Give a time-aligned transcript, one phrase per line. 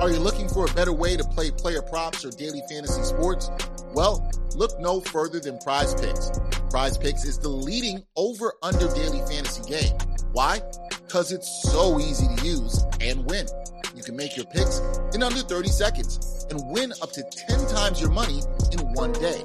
[0.00, 3.50] Are you looking for a better way to play player props or daily fantasy sports?
[3.94, 6.30] Well, look no further than Prize Picks.
[6.70, 9.98] Prize Picks is the leading over under daily fantasy game.
[10.30, 10.60] Why?
[10.88, 13.48] Because it's so easy to use and win.
[13.96, 14.80] You can make your picks
[15.14, 19.42] in under 30 seconds and win up to 10 times your money in one day.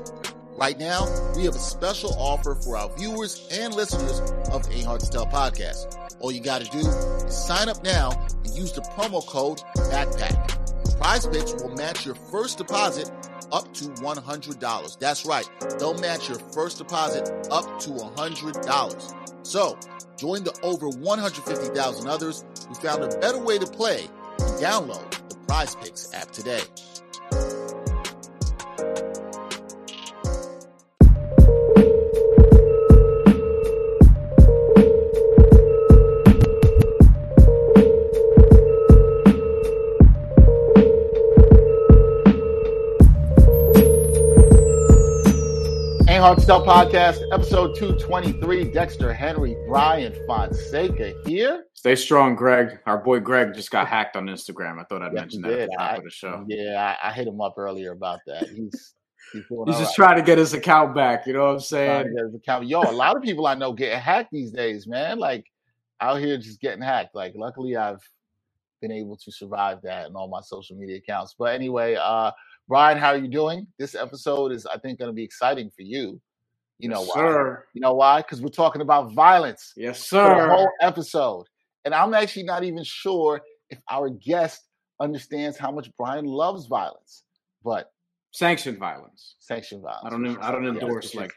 [0.55, 4.19] Right now, we have a special offer for our viewers and listeners
[4.51, 5.97] of A Hard to Tell podcast.
[6.19, 8.11] All you got to do is sign up now
[8.45, 10.97] and use the promo code BACKPACK.
[10.99, 13.11] Prize Picks will match your first deposit
[13.51, 14.99] up to $100.
[14.99, 15.49] That's right.
[15.79, 19.45] They'll match your first deposit up to $100.
[19.45, 19.77] So
[20.17, 24.07] join the over 150,000 others who found a better way to play
[24.39, 26.61] and download the Prize Picks app today.
[46.23, 48.71] Hard to Tell podcast, episode 223.
[48.71, 51.65] Dexter Henry, Brian Fonseca here.
[51.73, 52.79] Stay strong, Greg.
[52.85, 54.79] Our boy Greg just got hacked on Instagram.
[54.79, 56.45] I thought I'd Yes, mention that at the top I- of the show.
[56.47, 58.47] Yeah, I, I hit him up earlier about that.
[58.47, 58.93] He's
[59.33, 60.07] he's He's just right.
[60.07, 61.27] trying to get his account back.
[61.27, 62.15] You know what I'm saying?
[62.15, 62.67] get his account.
[62.67, 65.19] Yo, a lot of people I know getting hacked these days, man.
[65.19, 65.43] Like
[65.99, 67.15] out here just getting hacked.
[67.15, 67.99] Like luckily I've
[68.79, 71.35] been able to survive that and all my social media accounts.
[71.37, 72.31] But anyway, uh
[72.67, 73.67] Brian, how are you doing?
[73.77, 76.19] This episode is I think gonna be exciting for you.
[76.79, 77.15] You know Yes, why?
[77.21, 77.65] sir.
[77.73, 78.21] You know why?
[78.21, 79.73] Because we're talking about violence.
[79.77, 80.47] Yes, sir.
[80.49, 81.45] whole episode.
[81.85, 84.61] And I'm actually not even sure if our guest
[84.99, 87.23] understands how much Brian loves violence,
[87.63, 87.91] but
[88.31, 89.35] Sanctioned violence.
[89.39, 90.03] sanctioned violence.
[90.05, 90.25] I don't.
[90.25, 91.33] en- I don't endorse which is- like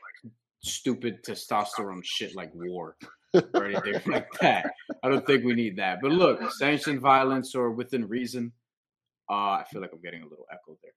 [0.62, 2.96] stupid testosterone shit like war
[3.34, 4.72] or anything like that.
[5.02, 5.98] I don't think we need that.
[6.00, 8.52] But look, sanctioned violence or within reason.
[9.28, 10.92] Uh, I feel like I'm getting a little echo there.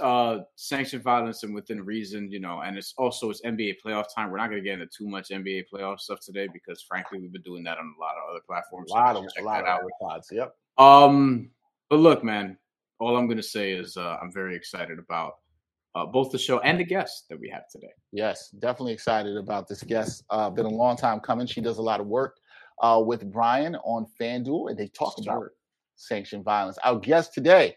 [0.00, 4.30] Uh, sanctioned violence and within reason, you know, and it's also it's NBA playoff time.
[4.30, 7.32] We're not going to get into too much NBA playoff stuff today because, frankly, we've
[7.32, 8.90] been doing that on a lot of other platforms.
[8.90, 9.80] so lot you of a lot of out.
[9.80, 10.28] other pods.
[10.32, 10.54] Yep.
[10.78, 11.50] Um,
[11.90, 12.56] but look, man,
[12.98, 15.34] all I'm going to say is uh, I'm very excited about
[15.94, 17.92] uh, both the show and the guest that we have today.
[18.10, 20.24] Yes, definitely excited about this guest.
[20.30, 21.46] Uh, been a long time coming.
[21.46, 22.36] She does a lot of work
[22.80, 25.52] uh, with Brian on FanDuel, and they talk about Sure.
[25.96, 26.78] sanctioned violence.
[26.84, 27.76] Our guest today,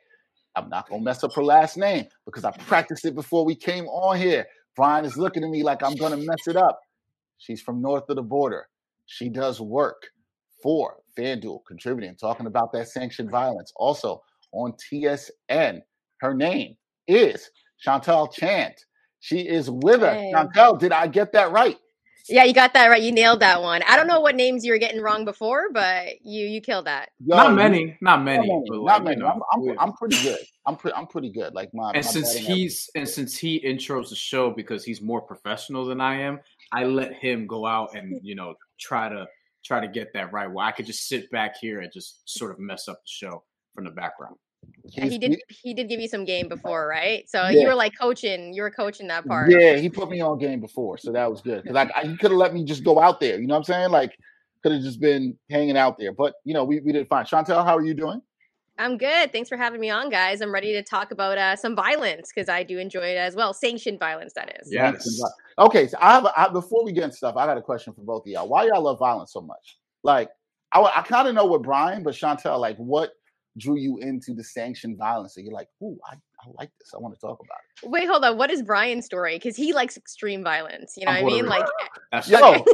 [0.57, 3.85] I'm not gonna mess up her last name because I practiced it before we came
[3.85, 4.47] on here.
[4.75, 6.79] Brian is looking at me like I'm gonna mess it up.
[7.37, 8.67] She's from north of the border.
[9.05, 10.07] She does work
[10.63, 13.71] for FanDuel, contributing, talking about that sanctioned violence.
[13.75, 15.81] Also on TSN,
[16.21, 16.75] her name
[17.07, 18.73] is Chantal Chant.
[19.19, 20.15] She is with us.
[20.15, 20.31] Hey.
[20.33, 21.77] Chantal, did I get that right?
[22.29, 23.01] Yeah, you got that right.
[23.01, 23.81] You nailed that one.
[23.87, 27.09] I don't know what names you were getting wrong before, but you you killed that.
[27.25, 28.63] Yo, not many, not Not many, many.
[28.69, 29.15] but Not many.
[29.17, 30.39] you know, I'm, I'm, I'm pretty good.
[30.65, 30.95] I'm pretty.
[30.95, 31.53] I'm pretty good.
[31.53, 31.91] Like my.
[31.93, 32.57] and my since batting average.
[32.59, 36.39] he's and since he intros the show because he's more professional than I am,
[36.71, 39.27] I let him go out and you know try to
[39.63, 40.51] try to get that right.
[40.51, 43.43] Where I could just sit back here and just sort of mess up the show
[43.73, 44.35] from the background.
[44.89, 47.29] Yeah, he did he did give you some game before, right?
[47.29, 47.61] So Yeah.
[47.61, 49.51] you were like coaching, you were coaching that part.
[49.51, 51.63] Yeah, he put me on game before, so that was good.
[51.63, 53.39] Because like I, he could have let me just go out there.
[53.39, 53.91] You know what I'm saying?
[53.91, 54.17] Like
[54.63, 56.11] could have just been hanging out there.
[56.11, 57.25] But you know, we, we did fine.
[57.25, 58.21] Chantel, how are you doing?
[58.79, 59.31] I'm good.
[59.31, 60.39] Thanks for having me on, guys.
[60.39, 63.51] I'm ready to talk about uh, some violence because I do enjoy it as well.
[63.53, 64.71] Sanctioned violence, that is.
[64.71, 65.19] Yes.
[65.57, 67.93] Okay, so I have a, I, before we get into stuff, I got a question
[67.93, 68.47] for both of y'all.
[68.47, 69.77] Why y'all love violence so much?
[70.03, 70.29] Like
[70.71, 73.13] I, I kind of know what Brian, but Chantel, like what
[73.57, 75.37] drew you into the sanctioned violence?
[75.37, 76.93] And you're like, ooh, I, I like this.
[76.93, 77.89] I want to talk about it.
[77.89, 78.37] Wait, hold on.
[78.37, 79.35] What is Brian's story?
[79.35, 80.95] Because he likes extreme violence.
[80.97, 81.45] You know I'm what I mean?
[81.45, 81.69] Puerto Like,
[82.11, 82.39] That's Yo,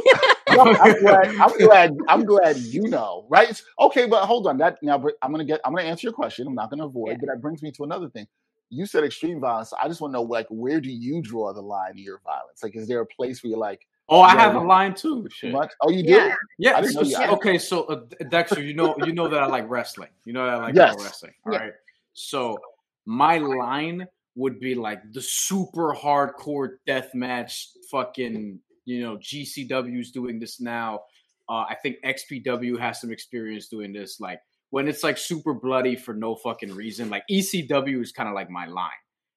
[0.54, 1.26] Yo, I'm glad.
[1.36, 1.96] I'm glad.
[2.08, 3.60] I'm glad you know, right?
[3.80, 4.58] Okay, but hold on.
[4.58, 5.60] That now br- I'm gonna get.
[5.64, 6.46] I'm gonna answer your question.
[6.46, 7.10] I'm not gonna avoid.
[7.12, 7.16] Yeah.
[7.20, 8.26] But that brings me to another thing.
[8.70, 9.72] You said extreme violence.
[9.80, 12.62] I just want to know, like, where do you draw the line of your violence?
[12.62, 15.22] Like, is there a place where you're like oh, I have a line too.
[15.24, 15.54] too Shit.
[15.82, 16.10] Oh, you do.
[16.10, 16.34] Yeah.
[16.58, 16.76] Yeah.
[16.76, 19.46] I didn't so- know you- okay, so uh, Dexter, you know, you know that I
[19.46, 20.10] like wrestling.
[20.24, 20.96] You know that I like Yes.
[21.02, 21.32] wrestling.
[21.46, 21.66] All right.
[21.66, 21.70] Yeah.
[22.12, 22.58] So
[23.06, 24.06] my line
[24.36, 27.68] would be like the super hardcore death match.
[27.90, 31.00] Fucking, you know, GCW's doing this now.
[31.48, 34.18] Uh, I think XPW has some experience doing this.
[34.20, 34.40] Like
[34.70, 37.08] when it's like super bloody for no fucking reason.
[37.10, 38.90] Like ECW is kind of like my line.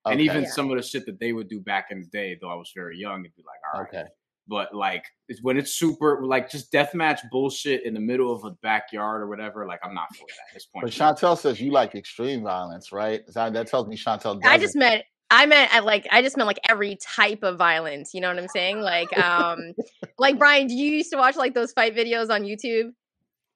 [0.06, 0.50] And even Yeah.
[0.50, 2.72] some of the shit that they would do back in the day, though I was
[2.74, 3.90] very young, it'd be like, all right.
[3.94, 4.10] okay.
[4.48, 8.52] But like it's when it's super like just deathmatch bullshit in the middle of a
[8.62, 10.86] backyard or whatever, like I'm not for that at this point.
[10.86, 13.22] But Chantel says you like extreme violence, right?
[13.34, 14.38] That, that tells me Chantel.
[14.44, 14.62] I doesn't.
[14.62, 18.14] just meant I meant I like I just meant like every type of violence.
[18.14, 18.82] You know what I'm saying?
[18.82, 19.74] Like um
[20.18, 22.92] like Brian, do you used to watch like those fight videos on YouTube?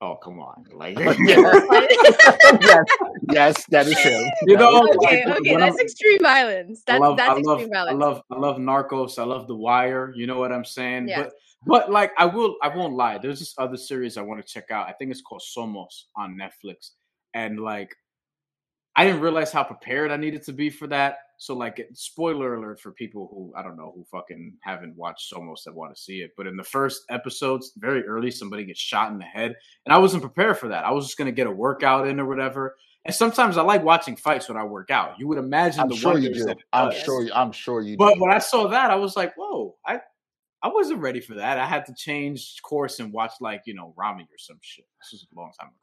[0.04, 1.14] Oh come on, like yes,
[3.32, 4.24] yes, that is him.
[4.48, 6.82] You know, okay, like, okay, that's I'm- extreme violence.
[6.88, 8.00] I That's love, that's I love, extreme I violence.
[8.00, 9.20] love, I love Narcos.
[9.20, 10.12] I love The Wire.
[10.16, 11.08] You know what I'm saying?
[11.08, 11.24] Yeah.
[11.24, 11.34] But,
[11.68, 13.20] but like, I will, I won't lie.
[13.20, 14.88] There's this other series I want to check out.
[14.90, 16.92] I think it's called Somos on Netflix,
[17.36, 17.96] and like,
[18.96, 21.18] I didn't realize how prepared I needed to be for that.
[21.42, 25.64] So, like, spoiler alert for people who I don't know who fucking haven't watched Somos
[25.66, 26.34] that want to see it.
[26.38, 29.98] But in the first episodes, very early, somebody gets shot in the head, and I
[29.98, 30.86] wasn't prepared for that.
[30.86, 32.76] I was just gonna get a workout in or whatever.
[33.06, 35.16] And sometimes I like watching fights when I work out.
[35.18, 36.54] You would imagine I'm the sure you do.
[36.72, 37.24] I'm sure.
[37.24, 37.98] You, I'm sure you.
[37.98, 38.22] But do.
[38.22, 40.00] when I saw that, I was like, "Whoa!" I
[40.62, 41.58] I wasn't ready for that.
[41.58, 44.86] I had to change course and watch like you know Rami or some shit.
[45.00, 45.76] This was a long time ago.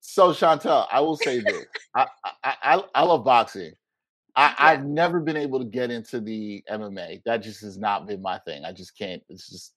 [0.00, 3.74] So Chantel, I will say this: I, I I I love boxing.
[4.36, 4.54] I, Yeah.
[4.58, 7.22] I've never been able to get into the MMA.
[7.24, 8.64] That just has not been my thing.
[8.64, 9.22] I just can't.
[9.28, 9.74] It's just.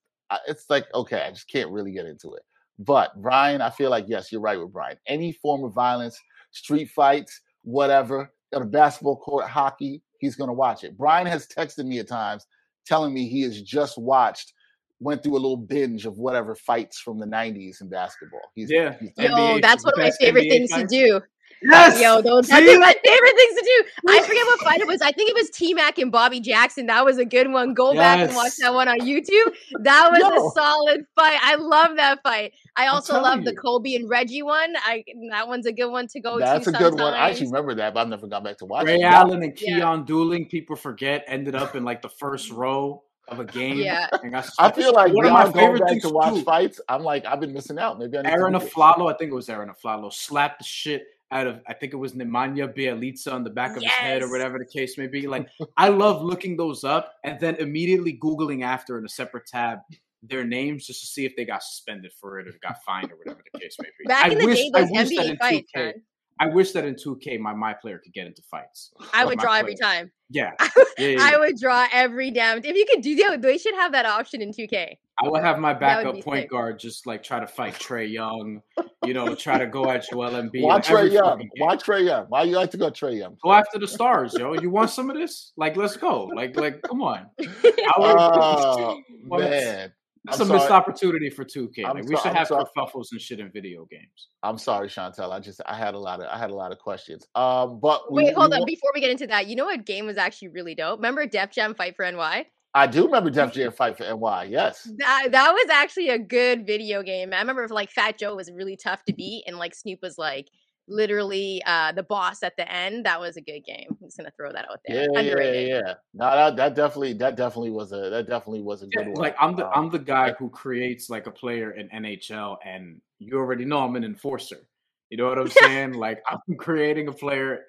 [0.47, 2.43] It's like okay, I just can't really get into it.
[2.79, 4.97] But Brian, I feel like yes, you're right with Brian.
[5.07, 6.19] Any form of violence,
[6.51, 10.97] street fights, whatever, on a basketball court, hockey, he's gonna watch it.
[10.97, 12.45] Brian has texted me at times
[12.85, 14.51] telling me he has just watched,
[14.99, 18.41] went through a little binge of whatever fights from the '90s in basketball.
[18.53, 18.95] He's, Yeah.
[18.99, 20.91] he's Yo, NBA that's one of my favorite NBA things fights.
[20.91, 21.21] to do.
[21.63, 21.99] Yes.
[22.01, 22.77] Yo, those that's See?
[22.77, 24.09] my favorite things to do.
[24.09, 25.01] I forget what fight it was.
[25.01, 26.85] I think it was T Mac and Bobby Jackson.
[26.85, 27.73] That was a good one.
[27.73, 29.53] Go back and watch that one on YouTube.
[29.81, 30.47] That was Yo.
[30.47, 31.39] a solid fight.
[31.41, 32.53] I love that fight.
[32.75, 33.57] I also telling love the you.
[33.57, 34.75] Kobe and Reggie one.
[34.83, 36.69] I that one's a good one to go That's to.
[36.69, 37.13] a good one.
[37.13, 39.03] I actually remember that, but I've never gone back to watch Ray it.
[39.03, 39.77] Allen and Yeah.
[39.77, 40.47] Keon dueling.
[40.47, 43.77] People forget ended up in like the first row of a game.
[43.77, 44.07] Yeah.
[44.23, 46.43] and got I feel like one of my favorite things to watch too.
[46.43, 46.79] fights.
[46.87, 47.99] I'm like, I've been missing out.
[47.99, 48.59] Maybe I need Aaron to.
[48.59, 51.97] Aflalo, I think it was Arron Afflalo, slapped the shit out of I think it
[51.97, 55.27] was Nemanja Bjelica on the back of his head or whatever the case may be.
[55.27, 55.47] Like
[55.77, 59.79] I love looking those up and then immediately googling after in a separate tab
[60.23, 63.17] their names just to see if they got suspended for it or got fined or
[63.17, 64.05] whatever the case may be.
[64.07, 65.93] Back I in the wish, day, I those wish NBA fights, 2K, man.
[66.39, 68.91] I wish that in 2K my my player could get into fights.
[69.13, 70.11] I would my draw every time.
[70.29, 70.51] Yeah.
[70.99, 72.57] Yeah, yeah, I would draw every damn.
[72.57, 74.95] If you could do that, they should have that option in 2K.
[75.23, 76.49] I would have my backup point sick.
[76.49, 78.63] guard just like try to fight Trae Young,
[79.05, 80.63] you know, try to go at Joel Embiid.
[80.63, 81.29] Why like, Trae every Young?
[81.29, 81.49] fucking.
[81.57, 82.25] Why Trae Young?
[82.29, 83.37] Why you like to go Trae Young?
[83.43, 84.53] Go after the stars, yo.
[84.53, 85.53] You want some of this?
[85.55, 86.31] Like, let's go.
[86.35, 87.27] Like, like, come on.
[87.39, 89.91] I would, Oh man,
[90.27, 91.85] that's I'm a missed opportunity for 2K.
[91.85, 92.63] I'm Like, we so- should I'm have sorry.
[92.77, 94.29] kerfuffles and shit in video games.
[94.43, 95.31] I'm sorry, Chantel.
[95.31, 97.25] I just I had a lot of I had a lot of questions.
[97.35, 98.59] Um, but we, Wait, hold we on.
[98.61, 100.99] wa- Before we get into that, you know what game was actually really dope?
[100.99, 102.45] Remember Def Jam Fight for NY?
[102.73, 104.43] I do remember Def Jam fight for NY.
[104.51, 107.33] Yes, That that was actually a good video game.
[107.33, 110.49] I remember like Fat Joe was really tough to beat, and like Snoop was like
[110.87, 113.05] literally uh the boss at the end.
[113.05, 113.87] That was a good game.
[113.89, 115.03] I'm just gonna throw that out there.
[115.03, 115.67] yeah, yeah, Underrated.
[115.69, 115.93] yeah.
[116.13, 119.15] No, that, that definitely that definitely was a that definitely was a good one.
[119.15, 123.01] Like, I'm the Um, I'm the guy who creates like a player in NHL, and
[123.19, 124.67] you already know I'm an enforcer.
[125.09, 125.93] You know what I'm saying?
[125.93, 127.65] like, I'm creating a player,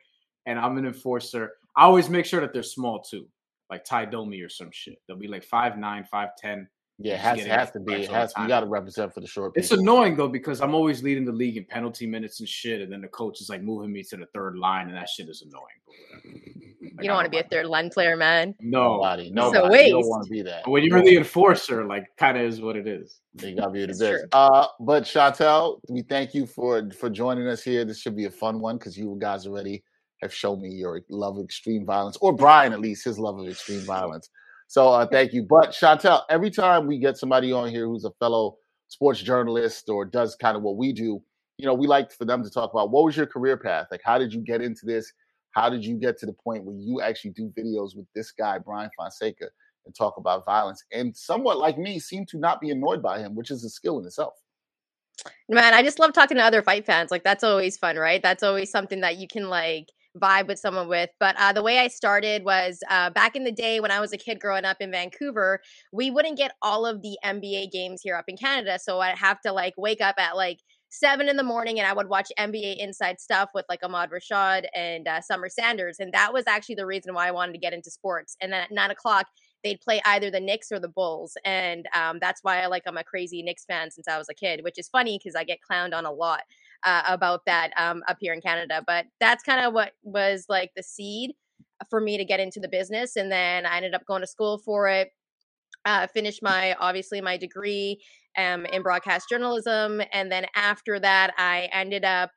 [0.46, 1.52] and I'm an enforcer.
[1.76, 3.28] I always make sure that they're small too,
[3.70, 4.98] like Tie Domi or some shit.
[5.06, 6.68] They'll be like five nine, five ten.
[7.00, 7.92] Yeah, it has, has to be.
[7.94, 9.52] It has you got to represent for the short.
[9.54, 9.82] It's people.
[9.82, 13.00] annoying though because I'm always leading the league in penalty minutes and shit, and then
[13.00, 15.64] the coach is like moving me to the third line, and that shit is annoying.
[16.82, 18.54] Like, You don't want to be a third line player, man.
[18.58, 18.64] that.
[18.64, 19.84] No, Nobody, So nobody.
[19.84, 20.68] you don't want to be that.
[20.68, 23.20] when you're the enforcer, like kind of is what it is.
[23.40, 24.24] You gotta be the best.
[24.32, 27.84] Uh, but Chantel, we thank you for for joining us here.
[27.84, 29.84] This should be a fun one because you guys already
[30.20, 33.46] have shown me your love of extreme violence, or Brian at least his love of
[33.46, 34.30] extreme violence.
[34.68, 35.42] So uh, thank you.
[35.42, 38.58] But Chantel, every time we get somebody on here who's a fellow
[38.88, 41.22] sports journalist or does kind of what we do,
[41.56, 43.86] you know, we like for them to talk about what was your career path?
[43.90, 45.12] Like, how did you get into this?
[45.52, 48.58] How did you get to the point where you actually do videos with this guy,
[48.58, 49.46] Brian Fonseca,
[49.86, 50.84] and talk about violence?
[50.92, 53.98] And somewhat like me, seem to not be annoyed by him, which is a skill
[53.98, 54.34] in itself.
[55.48, 57.10] Man, I just love talking to other fight fans.
[57.10, 58.22] Like that's always fun, right?
[58.22, 61.10] That's always something that you can like vibe with someone with.
[61.20, 64.12] But uh, the way I started was uh, back in the day when I was
[64.12, 65.60] a kid growing up in Vancouver,
[65.92, 68.78] we wouldn't get all of the NBA games here up in Canada.
[68.80, 70.60] So I'd have to like wake up at like
[70.90, 74.64] seven in the morning and I would watch NBA Inside stuff with like Ahmad Rashad
[74.74, 75.98] and uh, Summer Sanders.
[76.00, 78.36] And that was actually the reason why I wanted to get into sports.
[78.40, 79.26] And then at nine o'clock,
[79.64, 81.36] they'd play either the Knicks or the Bulls.
[81.44, 84.34] And um, that's why I like I'm a crazy Knicks fan since I was a
[84.34, 86.42] kid, which is funny because I get clowned on a lot
[86.84, 88.82] uh, about that um, up here in Canada.
[88.86, 91.32] But that's kind of what was like the seed
[91.90, 93.16] for me to get into the business.
[93.16, 95.10] And then I ended up going to school for it.
[95.84, 98.02] Uh, finished my obviously my degree
[98.36, 102.30] um, in broadcast journalism, and then after that, I ended up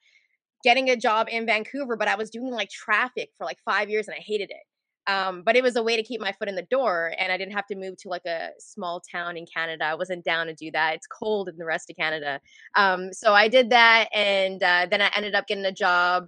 [0.64, 1.98] getting a job in Vancouver.
[1.98, 4.64] But I was doing like traffic for like five years, and I hated it.
[5.08, 7.38] Um, but it was a way to keep my foot in the door, and I
[7.38, 9.86] didn't have to move to like a small town in Canada.
[9.86, 10.96] I wasn't down to do that.
[10.96, 12.40] It's cold in the rest of Canada.
[12.76, 16.28] Um, so I did that, and uh, then I ended up getting a job.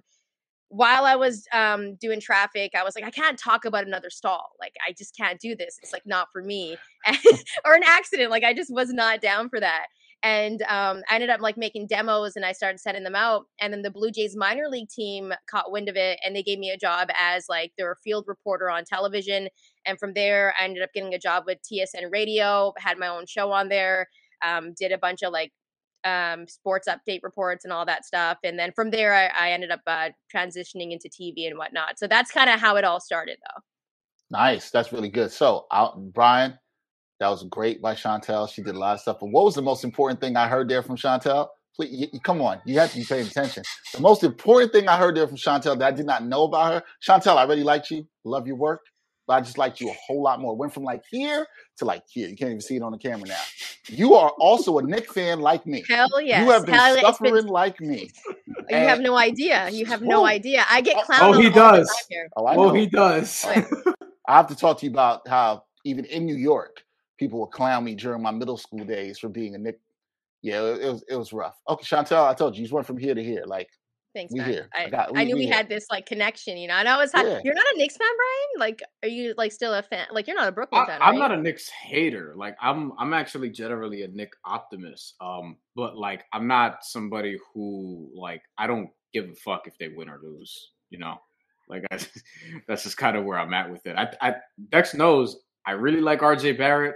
[0.69, 4.49] While I was um, doing traffic, I was like, I can't talk about another stall.
[4.59, 5.77] Like, I just can't do this.
[5.83, 6.75] It's like not for me,
[7.65, 8.31] or an accident.
[8.31, 9.85] Like, I just was not down for that
[10.23, 13.45] and um, I ended up like making demos and I started sending them out.
[13.59, 16.59] And then the Blue Jays minor league team caught wind of it and they gave
[16.59, 19.49] me a job as like their field reporter on television.
[19.85, 23.25] And from there, I ended up getting a job with TSN Radio, had my own
[23.25, 24.07] show on there,
[24.45, 25.51] um, did a bunch of like
[26.05, 28.37] um, sports update reports and all that stuff.
[28.45, 31.99] And then from there, I, I ended up uh, transitioning into TV and whatnot.
[31.99, 33.61] So that's kind of how it all started, though.
[34.37, 34.71] Nice.
[34.71, 35.31] That's really good.
[35.31, 36.57] So, out, Brian,
[37.19, 38.49] that was great by Chantel.
[38.49, 39.17] She did a lot of stuff.
[39.19, 41.47] But what was the most important thing I heard there from Chantel?
[41.75, 43.63] Please, you, come on, you have to be paying attention.
[43.93, 46.73] The most important thing I heard there from Chantel that I did not know about
[46.73, 48.81] her, Chantel, I really liked you, love your work,
[49.25, 50.55] but I just liked you a whole lot more.
[50.55, 52.27] Went from like here to like here.
[52.27, 53.41] You can't even see it on the camera now.
[53.87, 55.83] You are also a Knick fan like me.
[55.89, 56.45] Hell yes.
[56.45, 57.47] You have been Hell, suffering been...
[57.47, 58.09] like me.
[58.27, 58.89] You and...
[58.89, 59.69] have no idea.
[59.69, 60.65] You have no idea.
[60.69, 61.19] I get oh, clowned.
[61.21, 62.07] Oh, oh, oh he does.
[62.35, 62.63] Oh, I know.
[62.63, 63.45] oh, he does.
[64.27, 66.83] I have to talk to you about how even in New York,
[67.23, 69.79] people would clown me during my middle school days for being a Knick.
[70.41, 71.57] Yeah, it, it was it was rough.
[71.69, 73.43] Okay, Chantel, I told you, you just went from here to here.
[73.45, 73.69] Like
[74.13, 74.49] Thanks, we man.
[74.49, 74.69] here.
[74.77, 76.75] I, I, got, we, I knew we, we had this like connection, you know.
[76.75, 77.39] And I was, yeah.
[77.43, 78.69] you're not a Knicks fan, Brian?
[78.69, 80.05] Like, are you like still a fan?
[80.11, 80.99] Like, you're not a Brooklyn I, fan.
[81.01, 81.19] I'm right?
[81.19, 82.33] not a Knicks hater.
[82.35, 85.15] Like, I'm I'm actually generally a Knick optimist.
[85.19, 89.87] Um, but like, I'm not somebody who like I don't give a fuck if they
[89.87, 90.71] win or lose.
[90.91, 91.19] You know,
[91.67, 91.97] like I,
[92.67, 93.95] that's just kind of where I'm at with it.
[93.95, 94.35] I, I
[94.69, 96.95] Dex knows I really like RJ Barrett.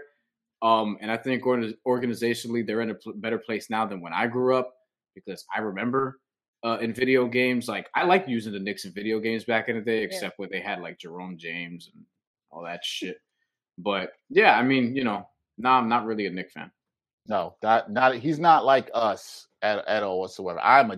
[0.61, 4.55] Um, and I think organizationally, they're in a better place now than when I grew
[4.55, 4.73] up
[5.13, 6.19] because I remember
[6.63, 9.75] uh, in video games, like I like using the Knicks in video games back in
[9.75, 10.37] the day, except yeah.
[10.37, 12.03] when they had like Jerome James and
[12.51, 13.17] all that shit.
[13.77, 16.71] But yeah, I mean, you know, nah, I'm not really a Knick fan.
[17.27, 20.59] No, that not he's not like us at, at all whatsoever.
[20.59, 20.97] I'm a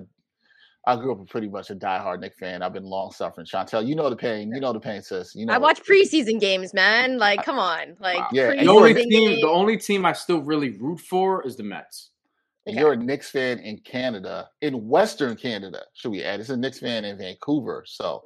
[0.88, 2.64] I grew up pretty much a diehard Knick fan.
[2.64, 3.46] I've been long suffering.
[3.46, 4.52] Chantel, you know the pain.
[4.54, 5.36] You know the pain, sis.
[5.36, 5.54] You know.
[5.54, 7.18] I watch preseason games, man.
[7.18, 8.52] Like, come on, like yeah.
[8.52, 9.42] The only team, games.
[9.42, 12.12] the only team I still really root for is the Mets.
[12.68, 12.78] Okay.
[12.78, 15.82] You're a Knicks fan in Canada, in Western Canada.
[15.94, 16.40] Should we add?
[16.40, 17.84] It's a Knicks fan in Vancouver.
[17.86, 18.24] So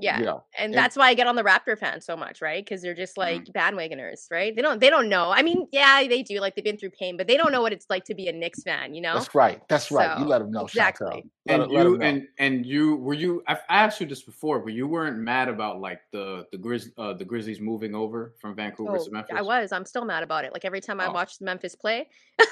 [0.00, 2.40] yeah, you know, and, and, that's why I get on the Raptor fans so much,
[2.40, 2.64] right?
[2.64, 3.52] Because they're just like mm.
[3.52, 4.54] bandwagoners, right?
[4.54, 5.30] They don't they don't know.
[5.30, 6.40] I mean, yeah, they do.
[6.40, 8.32] Like they've been through pain, but they don't know what it's like to be a
[8.32, 8.94] Knicks fan.
[8.94, 9.14] You know?
[9.14, 9.60] That's right.
[9.68, 10.16] That's right.
[10.16, 10.64] So, you let them know.
[10.64, 11.24] Exactly.
[11.46, 13.42] And you and and you were you.
[13.46, 17.14] I've asked you this before, but you weren't mad about like the the Grizz uh,
[17.14, 19.36] the Grizzlies moving over from Vancouver oh, to Memphis.
[19.36, 19.72] I was.
[19.72, 20.52] I'm still mad about it.
[20.52, 21.12] Like every time I oh.
[21.12, 22.08] watch Memphis play.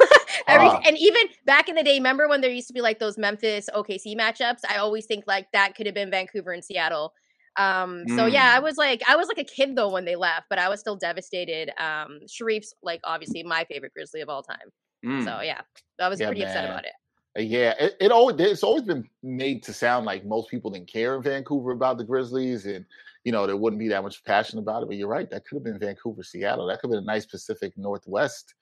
[0.47, 2.99] Every, uh, and even back in the day, remember when there used to be like
[2.99, 4.61] those Memphis OKC matchups?
[4.69, 7.13] I always think like that could have been Vancouver and Seattle
[7.57, 8.33] um, so mm.
[8.33, 10.69] yeah, I was like, I was like a kid though when they left, but I
[10.69, 11.71] was still devastated.
[11.83, 14.71] Um, Shareef's like obviously my favorite Grizzly of all time.
[15.05, 15.25] Mm.
[15.25, 15.61] So yeah,
[16.01, 16.49] I was yeah, pretty man.
[16.49, 16.93] upset about it.
[17.39, 20.91] Uh, yeah, it, it always it's always been made to sound like most people didn't
[20.91, 22.85] care in Vancouver about the Grizzlies, and
[23.25, 24.87] you know there wouldn't be that much passion about it.
[24.87, 26.67] But you're right, that could have been Vancouver, Seattle.
[26.67, 28.55] That could have been a nice Pacific Northwest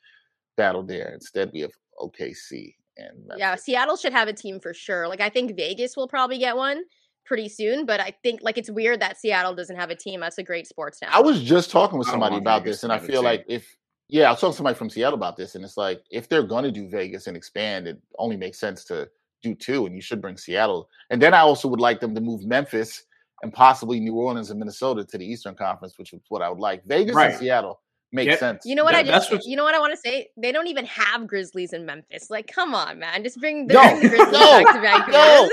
[0.56, 1.10] battle there.
[1.12, 3.36] Instead, we have OKC and Memphis.
[3.38, 5.08] yeah, Seattle should have a team for sure.
[5.08, 6.82] Like I think Vegas will probably get one
[7.28, 7.86] pretty soon.
[7.86, 10.20] But I think like it's weird that Seattle doesn't have a team.
[10.20, 11.10] That's a great sports town.
[11.12, 13.76] I was just talking with somebody about Vegas this, and I feel like if
[14.08, 16.42] yeah, I was talking to somebody from Seattle about this, and it's like if they're
[16.42, 19.08] going to do Vegas and expand, it only makes sense to
[19.42, 20.88] do two, and you should bring Seattle.
[21.10, 23.04] And then I also would like them to move Memphis
[23.42, 26.58] and possibly New Orleans and Minnesota to the Eastern Conference, which is what I would
[26.58, 26.84] like.
[26.86, 27.30] Vegas right.
[27.30, 27.80] and Seattle
[28.12, 28.38] makes yep.
[28.38, 28.62] sense.
[28.64, 29.44] You know what I just what...
[29.44, 30.28] you know what I want to say?
[30.36, 32.30] They don't even have Grizzlies in Memphis.
[32.30, 33.22] Like, come on, man.
[33.22, 35.12] Just bring the, no, the Grizzlies no, back to Vancouver.
[35.12, 35.48] No,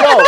[0.00, 0.24] no,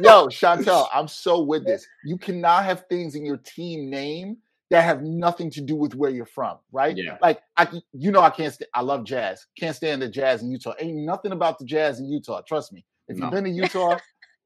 [0.00, 1.86] no, Chantel, I'm so with this.
[2.04, 4.38] You cannot have things in your team name
[4.70, 6.96] that have nothing to do with where you're from, right?
[6.96, 7.16] Yeah.
[7.22, 9.46] Like I you know I can't st- I love jazz.
[9.58, 10.74] Can't stand the jazz in Utah.
[10.78, 12.42] Ain't nothing about the jazz in Utah.
[12.42, 12.84] Trust me.
[13.08, 13.26] If no.
[13.26, 13.98] you've been to Utah,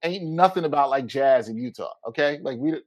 [0.02, 1.93] ain't nothing about like jazz in Utah.
[2.09, 2.38] Okay?
[2.43, 2.81] Like we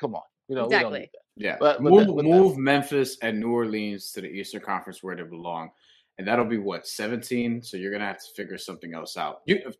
[0.00, 0.22] come on.
[0.48, 1.08] You know, exactly.
[1.40, 2.60] Yeah, but, but move that, move that.
[2.60, 5.70] Memphis and New Orleans to the Eastern Conference where they belong,
[6.18, 7.62] and that'll be what seventeen.
[7.62, 9.40] So you're gonna have to figure something else out.
[9.46, 9.72] You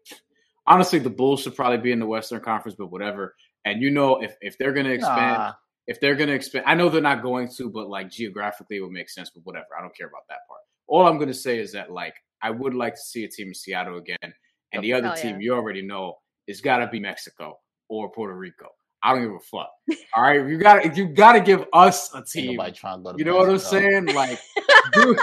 [0.67, 3.35] honestly, the Bulls should probably be in the Western Conference, but whatever.
[3.67, 5.53] And you know, if if they're gonna expand, nah.
[5.87, 8.93] if they're gonna expand, I know they're not going to, but like geographically, it would
[8.93, 9.31] make sense.
[9.31, 10.61] But whatever, I don't care about that part.
[10.87, 13.55] All I'm gonna say is that like I would like to see a team in
[13.55, 14.33] Seattle again,
[14.73, 15.41] and the other team yeah.
[15.41, 18.69] you already know is got to be Mexico or Puerto Rico.
[19.03, 19.71] I don't give a fuck.
[20.15, 22.51] All right, you got you got to give us a team.
[22.53, 23.39] you know Mexico.
[23.39, 24.07] what I'm saying?
[24.07, 24.39] Like,
[24.93, 25.19] dude,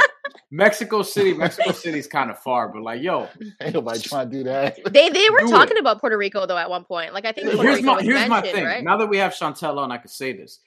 [0.50, 3.28] Mexico City, Mexico City's kind of far, but like, yo,
[3.62, 4.78] ain't nobody trying to do that.
[4.92, 5.82] They they were talking it.
[5.82, 7.14] about Puerto Rico though at one point.
[7.14, 8.64] Like, I think Puerto here's Rico my here's my thing.
[8.66, 8.84] Right?
[8.84, 10.60] Now that we have Chantel on, I can say this.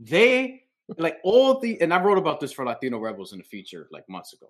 [0.00, 0.64] They
[0.96, 4.08] like all the and I wrote about this for Latino Rebels in the feature like
[4.08, 4.48] months ago.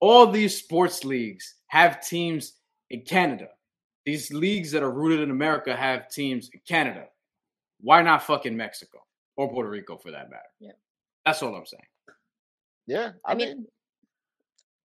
[0.00, 2.54] All these sports leagues have teams
[2.90, 3.48] in Canada.
[4.04, 7.06] These leagues that are rooted in America have teams in Canada.
[7.80, 8.98] Why not fucking Mexico
[9.36, 10.42] or Puerto Rico for that matter?
[10.60, 10.72] Yeah.
[11.24, 11.82] That's all I'm saying.
[12.86, 13.66] Yeah, I mean,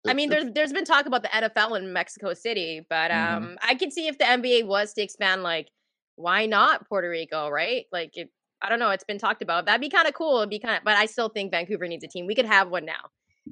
[0.07, 3.35] I mean, there's there's been talk about the NFL in Mexico City, but Mhm.
[3.37, 5.69] um, I could see if the NBA was to expand, like,
[6.15, 7.85] why not Puerto Rico, right?
[7.91, 8.29] Like, it,
[8.61, 9.65] I don't know, it's been talked about.
[9.65, 10.37] That'd be kind of cool.
[10.39, 12.25] It'd be kind of, but I still think Vancouver needs a team.
[12.25, 13.09] We could have one now.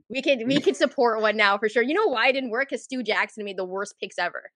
[0.09, 1.83] We could we could support one now for sure.
[1.83, 2.69] You know why it didn't work?
[2.69, 4.51] Because Stu Jackson made the worst picks ever.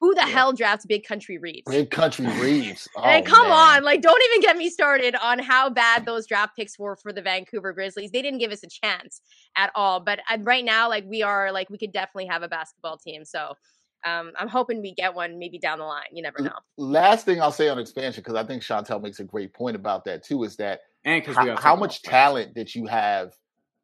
[0.00, 0.26] Who the Yeah.
[0.28, 1.64] hell drafts Big Country Reeves?
[1.66, 2.88] Big Country Reeves.
[3.04, 3.78] And Oh, come man.
[3.78, 7.12] on, like, don't even get me started on how bad those draft picks were for
[7.12, 8.10] the Vancouver Grizzlies.
[8.12, 9.20] They didn't give us a chance
[9.56, 10.00] at all.
[10.00, 13.24] But uh, right now, like, we are, like, we could definitely have a basketball team.
[13.24, 13.54] So
[14.04, 16.06] um, I'm hoping we get one maybe down the line.
[16.12, 16.52] You never know.
[16.76, 20.04] Last thing I'll say on expansion, because I think Chantel makes a great point about
[20.04, 23.32] that too, is that And because how, how much talent that you have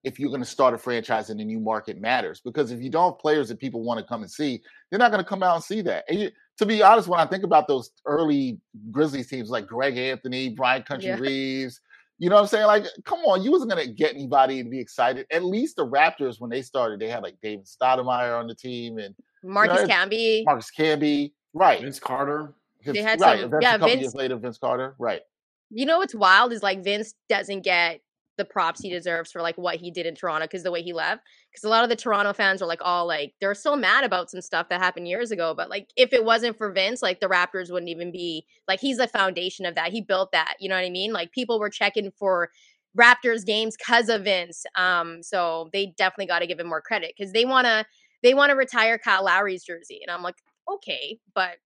[0.05, 2.41] if you're going to start a franchise in a new market matters.
[2.41, 5.11] Because if you don't have players that people want to come and see, they're not
[5.11, 6.05] going to come out and see that.
[6.09, 9.97] And you, to be honest, when I think about those early Grizzlies teams like Greg
[9.97, 11.19] Anthony, Brian Country Yeah.
[11.19, 11.81] Reeves,
[12.19, 12.67] you know what I'm saying?
[12.67, 15.27] Like, come on, you wasn't going to get anybody to be excited.
[15.33, 18.99] At least the Raptors, when they started, they had like David Stoudamire on the team
[18.99, 20.45] and Marcus it's- Camby.
[20.45, 21.33] Marcus Camby.
[21.55, 21.81] Right.
[21.81, 22.53] Vince Carter.
[22.85, 23.41] Vince- had right.
[23.41, 24.95] some- yeah, a couple Vince- years later, Vince Carter.
[24.99, 25.23] Right.
[25.71, 28.01] You know what's wild is like Vince doesn't get
[28.37, 30.93] the props he deserves for like what he did in Toronto because the way he
[30.93, 31.23] left.
[31.51, 34.31] Because a lot of the Toronto fans are like all like they're still mad about
[34.31, 35.55] some stuff that happened years ago.
[35.57, 38.99] But like if it wasn't for Vince, like the Raptors wouldn't even be like he's
[38.99, 39.93] the foundation of that.
[39.93, 40.55] He built that.
[40.59, 41.13] You know what I mean?
[41.13, 42.51] Like people were checking for
[42.99, 44.65] Raptors games because of Vince.
[44.77, 47.85] Um, so they definitely got to give him more credit because they wanna
[48.23, 50.37] they want to retire Kyle Lowry's jersey, and I'm like,
[50.73, 51.57] okay, but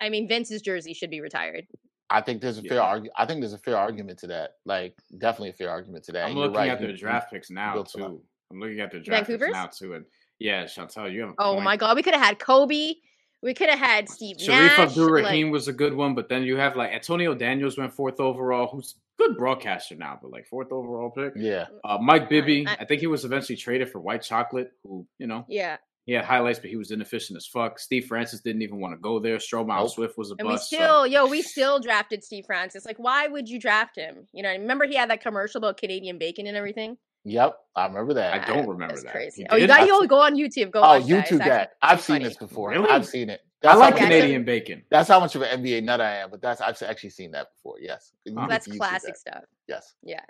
[0.00, 1.66] I mean Vince's jersey should be retired.
[2.10, 2.82] I think there's a fair Yeah.
[2.82, 3.14] argument.
[3.16, 4.56] I think there's a fair argument to that.
[4.64, 6.24] Like, definitely a fair argument to that.
[6.24, 7.88] I'm And looking right, at you- draft picks now up.
[7.88, 8.22] too.
[8.50, 10.04] I'm looking at their draft picks now too, and
[10.38, 11.64] yeah, Chantel, you have a Oh point.
[11.64, 12.94] my god, we could have had Kobe.
[13.42, 14.68] We could have had Steve Shareef.
[14.76, 17.92] Abdur like- Rahim was a good one, but then you have like Antonio Daniels went
[17.92, 21.32] fourth overall, who's good broadcaster now, but like fourth overall pick.
[21.36, 21.66] Yeah.
[21.84, 25.26] Uh, Mike Bibby, I- I think he was eventually traded for White Chocolate, who you
[25.26, 27.78] know yeah, he had highlights, but he was inefficient as fuck.
[27.78, 29.38] Steve Francis didn't even want to go there.
[29.38, 29.90] Stromile Nope.
[29.90, 30.68] Swift was a and we bust.
[30.70, 32.84] so- still, yo, we still drafted Steve Francis.
[32.84, 34.26] Like, why would you draft him?
[34.32, 36.98] You know, remember he had that commercial about Canadian bacon and everything.
[37.26, 37.56] Yep.
[37.74, 38.34] I remember that.
[38.34, 39.10] I don't remember that.
[39.10, 39.42] crazy.
[39.44, 40.70] He Oh, you got I've yo seen- go on YouTube.
[40.70, 41.08] Go oh, watch that.
[41.08, 41.72] YouTube actually that.
[41.80, 42.24] I've seen funny.
[42.26, 42.70] this before.
[42.70, 42.88] Really?
[42.90, 43.40] I've seen it.
[43.64, 44.82] I like how Yeah, much, it's a- Canadian bacon.
[44.90, 47.46] that's how much of an NBA nut I am, but that's I've actually seen that
[47.56, 47.76] before.
[47.80, 48.12] Yes.
[48.26, 48.44] You Oh.
[48.46, 49.18] That's YouTube classic that.
[49.18, 49.44] stuff.
[49.66, 49.94] Yes.
[50.02, 50.20] Yeah.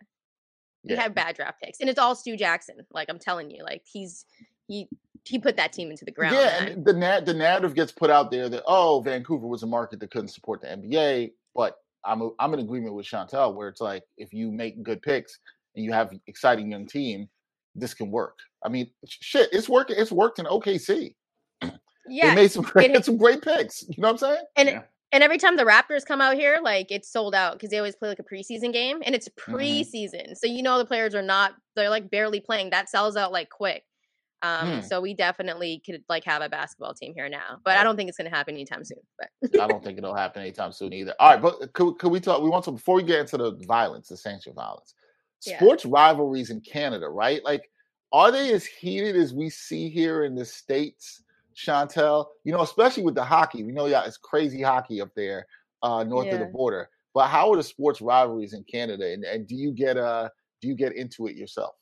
[0.85, 2.77] We have bad draft picks, and it's all Stu Jackson.
[2.93, 4.25] Like I'm telling you, like he's
[4.69, 4.87] he
[5.25, 6.35] he put that team into the ground.
[6.37, 9.67] yeah, and the na- the narrative gets put out there that oh, Vancouver was a
[9.67, 13.69] market that couldn't support the NBA, but I'm a, I'm in agreement with Chantel where
[13.69, 15.39] it's like if you make good picks
[15.75, 17.29] and you have exciting young team,
[17.75, 18.39] this can work.
[18.65, 19.97] I mean, shit, it's working.
[19.99, 21.15] It's worked in OKC.
[21.63, 21.71] Yeah,
[22.07, 23.83] They yeah, made some great it- some great picks.
[23.89, 24.45] You know what I'm saying?
[24.57, 24.83] and Yeah.
[25.13, 27.97] and every time the Raptors come out here, like it's sold out because they always
[27.97, 29.55] play like a preseason game, and it's Mm-hmm.
[29.57, 32.71] preseason, so you know the players are not they're like barely playing.
[32.71, 33.83] That sells out like quick.
[34.45, 34.81] Um, Hmm.
[34.83, 38.09] so we definitely could like have a basketball team here now, but I don't think
[38.09, 38.99] it's gonna happen anytime soon.
[39.19, 41.15] But I don't think it'll happen anytime soon either.
[41.19, 42.43] All right, but could, could we talk?
[42.43, 44.95] We want to before we get into the violence, the sanctioned violence,
[45.47, 45.57] Yeah.
[45.57, 47.43] sports rivalries in Canada, right?
[47.43, 47.71] Like,
[48.13, 51.23] are they as heated as we see here in the states,
[51.57, 52.27] Chantel?
[52.45, 53.65] You know, especially with the hockey.
[53.65, 55.47] We know yeah, it's crazy hockey up there
[55.83, 56.91] uh, north of the border.
[57.15, 59.11] But how are the sports rivalries in Canada?
[59.13, 60.29] And, and do you get uh
[60.61, 61.75] do you get into it yourself?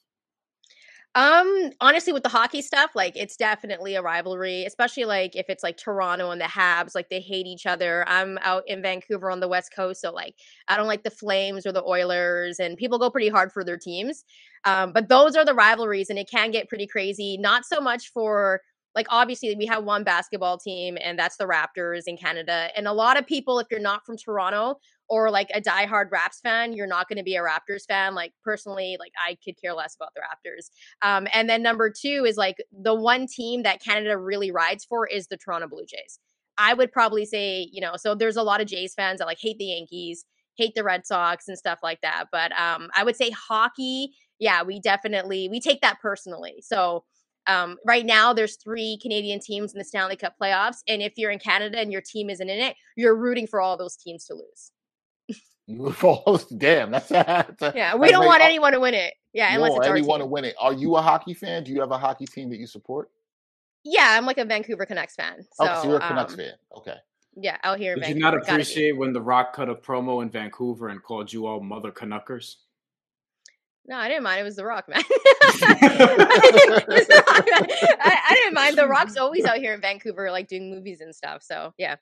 [1.14, 5.62] Um, honestly, with the hockey stuff, like it's definitely a rivalry, especially like if it's
[5.62, 8.02] like Toronto and the Habs, like they hate each other.
[8.08, 10.36] I'm out in Vancouver on the West Coast, so like
[10.68, 13.76] I don't like the Flames or the Oilers, and people go pretty hard for their
[13.76, 14.24] teams.
[14.64, 17.36] Um, but those are the rivalries, and it can get pretty crazy.
[17.36, 18.62] Not so much for
[18.94, 22.68] like obviously we have one basketball team, and that's the Raptors in Canada.
[22.76, 24.76] And a lot of people, if you're not from Toronto
[25.08, 28.14] or like a diehard Raps fan, you're not going to be a Raptors fan.
[28.14, 30.70] Like personally, like I could care less about the Raptors.
[31.02, 35.06] Um, and then number two is like the one team that Canada really rides for
[35.06, 36.18] is the Toronto Blue Jays.
[36.58, 39.38] I would probably say, you know, so there's a lot of Jays fans that like
[39.40, 40.24] hate the Yankees,
[40.56, 42.26] hate the Red Sox and stuff like that.
[42.30, 46.62] But um, I would say hockey, yeah, we definitely we take that personally.
[46.62, 47.04] So
[47.46, 51.30] um, right now there's three Canadian teams in the Stanley Cup playoffs, and if you're
[51.30, 54.34] in Canada and your team isn't in it, you're rooting for all those teams to
[54.34, 54.72] lose.
[56.58, 59.14] Damn, that's, that's a- Yeah, we don't like, want uh, anyone to win it.
[59.32, 60.54] Yeah, you unless don't it's want anyone to win it.
[60.60, 61.64] Are you a hockey fan?
[61.64, 63.10] Do you have a hockey team that you support?
[63.84, 65.42] Yeah, I'm like a Vancouver Canucks fan.
[65.54, 66.52] So oh, so you're a Canucks um, fan.
[66.76, 66.96] Okay.
[67.34, 68.18] Yeah, out here in Did Vancouver.
[68.18, 71.60] you not appreciate when The Rock cut a promo in Vancouver and called you all
[71.60, 72.58] mother Canuckers?
[73.84, 74.40] No, I didn't mind.
[74.40, 75.02] It was The Rock, man.
[75.08, 77.66] It was The Rock, man.
[78.00, 78.78] I, I didn't mind.
[78.78, 81.42] The Rock's always out here in Vancouver, like doing movies and stuff.
[81.42, 81.96] So yeah.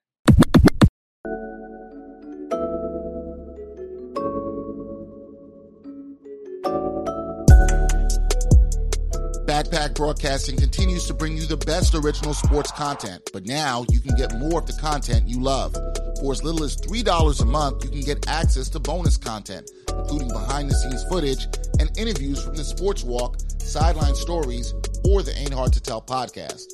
[9.46, 14.14] Backpack Broadcasting continues to bring you the best original sports content, but now you can
[14.16, 15.74] get more of the content you love.
[16.20, 20.28] For as little as $3 a month, you can get access to bonus content, including
[20.28, 21.46] behind the scenes footage
[21.78, 24.74] and interviews from the Sports Walk, Sideline Stories,
[25.08, 26.64] or the Ain't Hard to Tell podcast.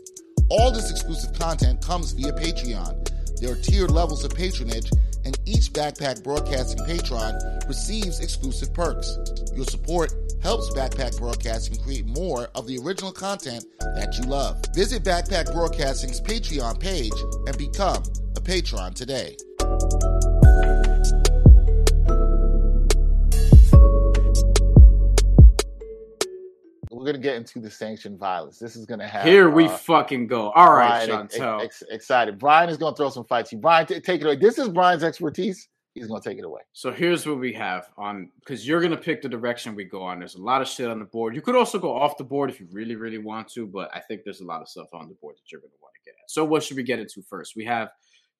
[0.50, 3.09] All this exclusive content comes via Patreon.
[3.40, 4.90] There are tiered levels of patronage,
[5.24, 9.16] and each Backpack Broadcasting patron receives exclusive perks.
[9.54, 14.61] Your support helps Backpack Broadcasting create more of the original content that you love.
[14.74, 17.12] Visit Backpack Broadcasting's Patreon page
[17.46, 18.02] and become
[18.46, 19.37] a patron today.
[26.90, 28.59] We're gonna get into the sanctioned violence.
[28.59, 29.30] This is gonna happen.
[29.30, 30.50] Here we uh, fucking go.
[30.50, 31.64] All right, Brian, ex- Chantel.
[31.64, 32.38] ex- excited.
[32.38, 33.52] Brian is gonna throw some fights.
[33.52, 34.37] You, Brian, t- take it away.
[34.37, 35.68] This is Brian's expertise.
[35.94, 36.62] He's gonna take it away.
[36.72, 40.18] So here's what we have on because you're gonna pick the direction we go on.
[40.18, 41.35] There's a lot of shit on the board.
[41.35, 44.00] You could also go off the board if you really, really want to, but I
[44.00, 46.16] think there's a lot of stuff on the board that you're gonna want to get
[46.22, 46.30] at.
[46.30, 47.54] So what should we get into first?
[47.56, 47.90] We have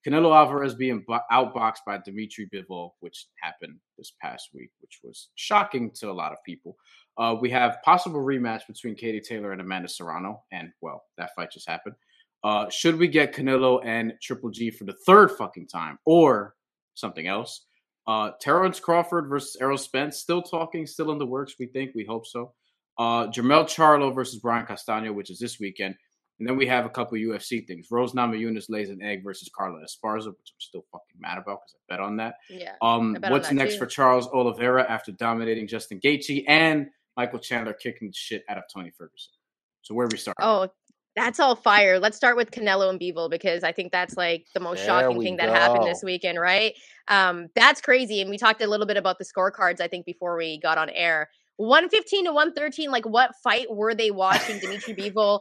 [0.07, 5.91] Canelo Alvarez being outboxed by Dimitri Bivol, which happened this past week, which was shocking
[5.95, 6.77] to a lot of people.
[7.19, 11.51] Uh, we have possible rematch between Katie Taylor and Amanda Serrano, and well, that fight
[11.51, 11.97] just happened.
[12.45, 16.55] Uh, should we get Canelo and Triple G for the third fucking time, or
[16.95, 17.67] something else?
[18.07, 21.55] Uh, Terrence Crawford versus Errol Spence, still talking, still in the works.
[21.59, 22.53] We think, we hope so.
[22.97, 25.97] Uh, Jermell Charlo versus Brian Castano, which is this weekend.
[26.39, 27.89] And then we have a couple UFC things.
[27.91, 31.77] Rose Namajunas lays an egg versus Carla Esparza, which I'm still fucking mad about because
[31.77, 32.35] I bet on that.
[32.51, 32.75] Yeah.
[32.83, 33.79] Um, I bet on what's that next too.
[33.81, 38.65] for Charles Oliveira after dominating Justin Gaethje and Michael Chandler kicking the shit out of
[38.73, 39.33] Tony Ferguson?
[39.81, 40.37] So where we start?
[40.41, 40.69] Oh,
[41.15, 41.99] that's all fire.
[41.99, 45.17] Let's start with Canelo and Bivol because I think that's like the most There shocking
[45.17, 46.75] we thing that happened this weekend, right?
[47.09, 48.21] Um, that's crazy.
[48.21, 50.91] And we talked a little bit about the scorecards, I think, before we got on
[50.91, 51.31] air.
[51.57, 54.59] 115 to 113, like what fight were they watching?
[54.61, 55.41] Dimitri Bivol.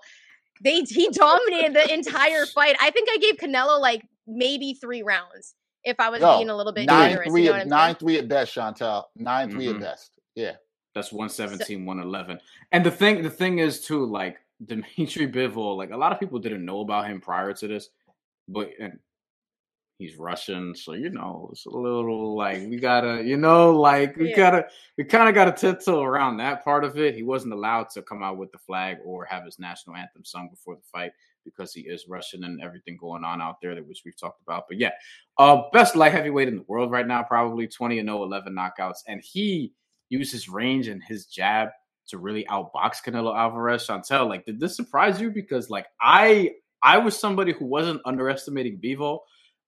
[0.63, 2.75] They he dominated the entire fight.
[2.81, 6.55] I think I gave Canelo like maybe three rounds if I was Yo, being a
[6.55, 7.29] little bit nine generous.
[7.29, 7.95] three, you know at, what I'm nine saying?
[7.99, 9.03] three at best, Chantel.
[9.17, 9.75] 9 3 Mhm.
[9.75, 10.11] at best.
[10.33, 10.53] Yeah.
[10.95, 12.39] That's 117, 111.
[12.71, 16.39] And the thing, the thing is too, like Dimitri Bivol, like a lot of people
[16.39, 17.89] didn't know about him prior to this,
[18.47, 18.97] but and
[19.97, 24.29] he's Russian, so you know it's a little like we gotta, you know, like we
[24.31, 24.35] Yeah.
[24.35, 27.15] gotta, we kind of gotta tiptoe around that part of it.
[27.15, 30.49] He wasn't allowed to come out with the flag or have his national anthem sung
[30.49, 31.11] before the fight
[31.45, 34.65] because he is Russian and everything going on out there that which we've talked about.
[34.67, 34.91] But yeah,
[35.37, 38.99] uh, best light heavyweight in the world right now, probably 20 and 0, 11 knockouts,
[39.07, 39.71] and he
[40.09, 41.69] used his range and his jab
[42.07, 43.87] to really outbox Canelo Alvarez.
[43.87, 45.29] Chantel, like, did this surprise you?
[45.31, 46.51] Because like I
[46.83, 49.19] I was somebody who wasn't underestimating Bivol,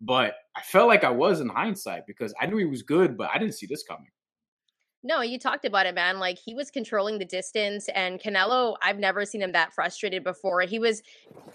[0.02, 3.30] but I felt like I was in hindsight because I knew he was good, but
[3.34, 4.10] I didn't see this coming.
[5.04, 6.20] No, you talked about it, man.
[6.20, 10.62] Like he was controlling the distance, and Canelo, I've never seen him that frustrated before.
[10.62, 11.04] He was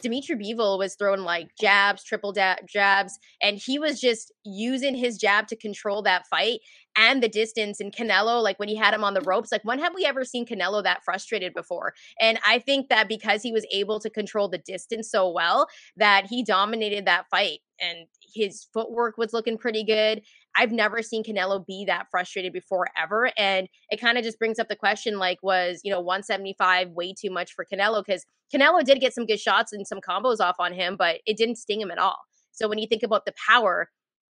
[0.01, 5.19] Dimitri Bivol was throwing like jabs, triple da- jabs, and he was just using his
[5.19, 6.61] jab to control that fight
[6.97, 7.81] and the distance.
[7.81, 10.25] And Canelo, like when he had him on the ropes, like when have we ever
[10.25, 11.95] seen Canelo that frustrated before?
[12.21, 16.27] And I think that because he was able to control the distance so well, that
[16.27, 20.23] he dominated that fight, and his footwork was looking pretty good.
[20.57, 23.31] I've never seen Canelo be that frustrated before ever.
[23.37, 27.15] And it kind of just brings up the question like, was, you know, 175 way
[27.19, 28.05] too much for Canelo?
[28.05, 31.37] Because Canelo did get some good shots and some combos off on him, but it
[31.37, 32.19] didn't sting him at all.
[32.53, 33.89] So when you think about the power,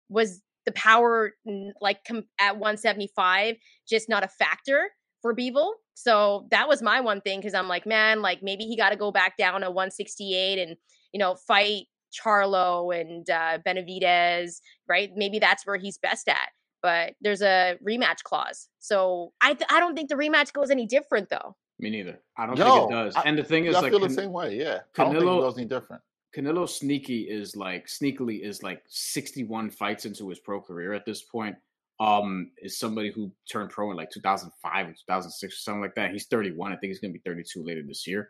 [0.09, 1.33] was the power
[1.81, 3.55] like com- at 175
[3.89, 5.71] just not a factor for Bivol?
[5.95, 8.95] So that was my one thing because I'm like, man, like maybe he got to
[8.95, 10.77] go back down to 168 and,
[11.13, 15.11] you know, fight Charlo and uh, Benavidez, right?
[15.15, 16.49] Maybe that's where he's best at.
[16.81, 20.87] But there's a rematch clause, so I th- I don't think the rematch goes any
[20.87, 21.55] different though.
[21.77, 22.19] Me neither.
[22.37, 23.15] I don't Yo, think it does.
[23.15, 24.55] I- and the thing is, I like, feel the same way.
[24.55, 24.79] Yeah.
[24.97, 26.01] I don't think it goes any different.
[26.35, 31.21] Canelo sneaky is like sneakily is like 61 fights into his pro career at this
[31.23, 31.55] point.
[31.99, 36.11] Um, is somebody who turned pro in like 2005 or 2006 or something like that.
[36.11, 36.71] He's 31.
[36.71, 38.29] I think he's gonna be 32 later this year.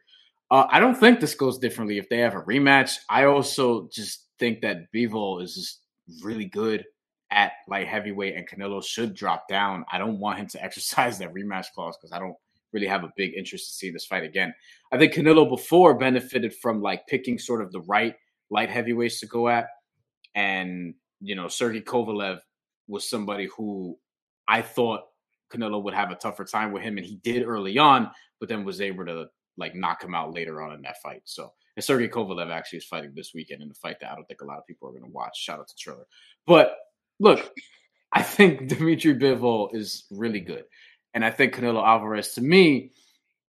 [0.51, 2.97] Uh, I don't think this goes differently if they have a rematch.
[3.09, 5.79] I also just think that Bivol is just
[6.23, 6.85] really good
[7.31, 9.85] at light heavyweight, and Canelo should drop down.
[9.91, 12.35] I don't want him to exercise that rematch clause because I don't
[12.73, 14.53] really have a big interest to see this fight again.
[14.91, 18.15] I think Canelo before benefited from like picking sort of the right
[18.49, 19.67] light heavyweights to go at.
[20.35, 22.39] and you know Sergey Kovalev
[22.87, 23.97] was somebody who
[24.47, 25.01] I thought
[25.53, 28.65] Canelo would have a tougher time with him, and he did early on, but then
[28.65, 31.21] was able to like knock him out later on in that fight.
[31.25, 34.25] So, and Sergey Kovalev actually is fighting this weekend in the fight that I don't
[34.25, 35.37] think a lot of people are going to watch.
[35.37, 36.05] Shout out to Triller.
[36.45, 36.75] But
[37.19, 37.51] look,
[38.13, 40.65] I think Dimitri Bivol is really good,
[41.13, 42.91] and I think Canelo Alvarez, to me,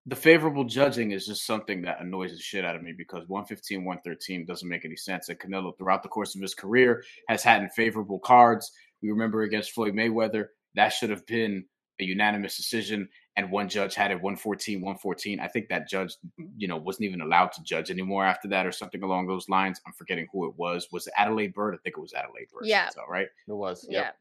[0.07, 3.85] the favorable judging is just something that annoys the shit out of me because 115,
[3.85, 5.29] 113 doesn't make any sense.
[5.29, 8.73] And Canelo, throughout the course of his career, has had favorable cards.
[9.01, 11.67] We remember against Floyd Mayweather, that should have been
[12.01, 16.17] a unanimous decision and one judge had it 114 114 i think that judge
[16.57, 19.81] you know wasn't even allowed to judge anymore after that or something along those lines.
[19.87, 20.89] I'm forgetting who it was.
[20.93, 22.89] Was it Adalaide Byrd i think it was Adalaide Byrd yeah.
[22.91, 23.29] So right.
[23.49, 24.17] It was yep.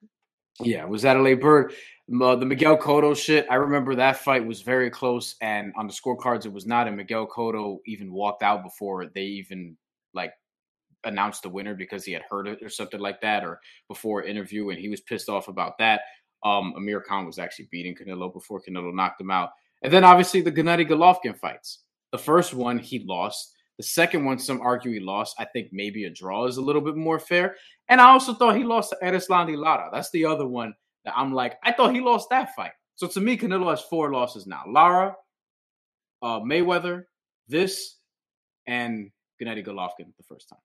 [0.59, 0.65] yeah.
[0.65, 1.73] Yeah it was Adalaide Byrd.
[2.21, 5.93] uh, the miguel cotto shit i remember that fight was very close and on the
[5.93, 9.75] scorecards it was not and miguel cotto even walked out before they even
[10.13, 10.33] like
[11.05, 14.69] announced the winner because he had heard it or something like that or before interview
[14.69, 16.01] and he was pissed off about that
[16.43, 19.51] um, Amir Khan was actually beating Canelo before Canelo knocked him out.
[19.81, 21.83] And then obviously the Gennady Golovkin fights.
[22.11, 23.53] The first one he lost.
[23.77, 25.35] The second one, some argue he lost.
[25.39, 27.55] I think maybe a draw is a little bit more fair.
[27.89, 29.89] And I also thought he lost to Erislandy Lara.
[29.91, 30.73] That's the other one
[31.05, 32.73] that I'm like, I thought he lost that fight.
[32.95, 34.61] So to me, Canelo has four losses now.
[34.67, 35.15] Lara,
[36.21, 37.05] uh, Mayweather,
[37.47, 37.97] this,
[38.67, 39.09] and
[39.41, 40.59] Gennady Golovkin the first time.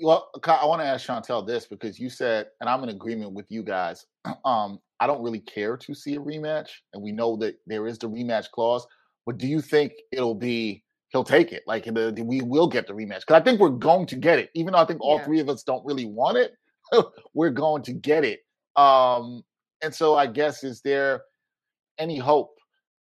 [0.00, 3.46] Well, I want to ask Chantel this because you said, and I'm in agreement with
[3.50, 4.06] you guys.
[4.44, 7.98] Um, I don't really care to see a rematch, and we know that there is
[7.98, 8.86] the rematch clause.
[9.26, 11.64] But do you think it'll be he'll take it?
[11.66, 14.50] Like the, we will get the rematch because I think we're going to get it,
[14.54, 15.24] even though I think all yeah.
[15.24, 16.52] three of us don't really want it.
[17.34, 18.40] we're going to get it.
[18.76, 19.42] Um,
[19.82, 21.22] and so I guess is there
[21.98, 22.56] any hope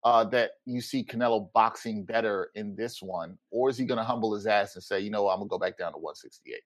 [0.04, 4.04] uh, that you see Canelo boxing better in this one, or is he going to
[4.04, 6.60] humble his ass and say, you know, I'm gonna go back down to 168?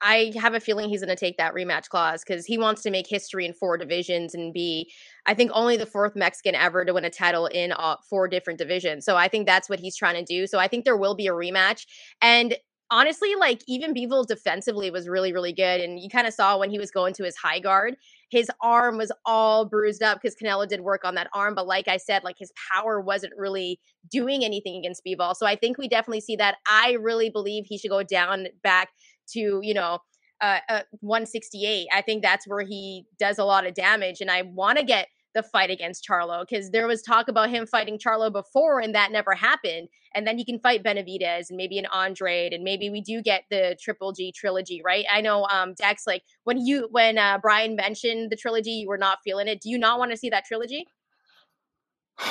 [0.00, 2.90] I have a feeling he's going to take that rematch clause because he wants to
[2.90, 4.90] make history in four divisions and be,
[5.26, 8.58] I think, only the fourth Mexican ever to win a title in uh, four different
[8.58, 9.04] divisions.
[9.04, 10.46] So I think that's what he's trying to do.
[10.46, 11.86] So I think there will be a rematch.
[12.22, 12.56] And
[12.90, 15.80] honestly, like even Bivol defensively was really, really good.
[15.80, 17.96] And you kind of saw when he was going to his high guard,
[18.30, 21.54] his arm was all bruised up because Canelo did work on that arm.
[21.54, 23.80] But like I said, like his power wasn't really
[24.10, 25.34] doing anything against Bivol.
[25.34, 26.56] So I think we definitely see that.
[26.66, 28.90] I really believe he should go down back
[29.32, 29.98] to you know
[30.40, 31.88] uh, uh, 168.
[31.92, 35.08] I think that's where he does a lot of damage, and I want to get
[35.34, 39.12] the fight against Charlo because there was talk about him fighting Charlo before, and that
[39.12, 39.88] never happened.
[40.14, 43.44] And then he can fight Benavidez and maybe an Andrade, and maybe we do get
[43.50, 45.04] the Triple G trilogy, right?
[45.10, 48.98] I know, um, Dex, like when you when uh, Brian mentioned the trilogy, you were
[48.98, 49.60] not feeling it.
[49.60, 50.86] Do you not want to see that trilogy?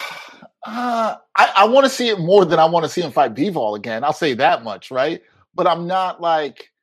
[0.66, 3.34] Uh, I, I want to see it more than I want to see him fight
[3.34, 4.04] Bivol again.
[4.04, 5.22] I'll say that much, right?
[5.56, 6.74] But I'm not like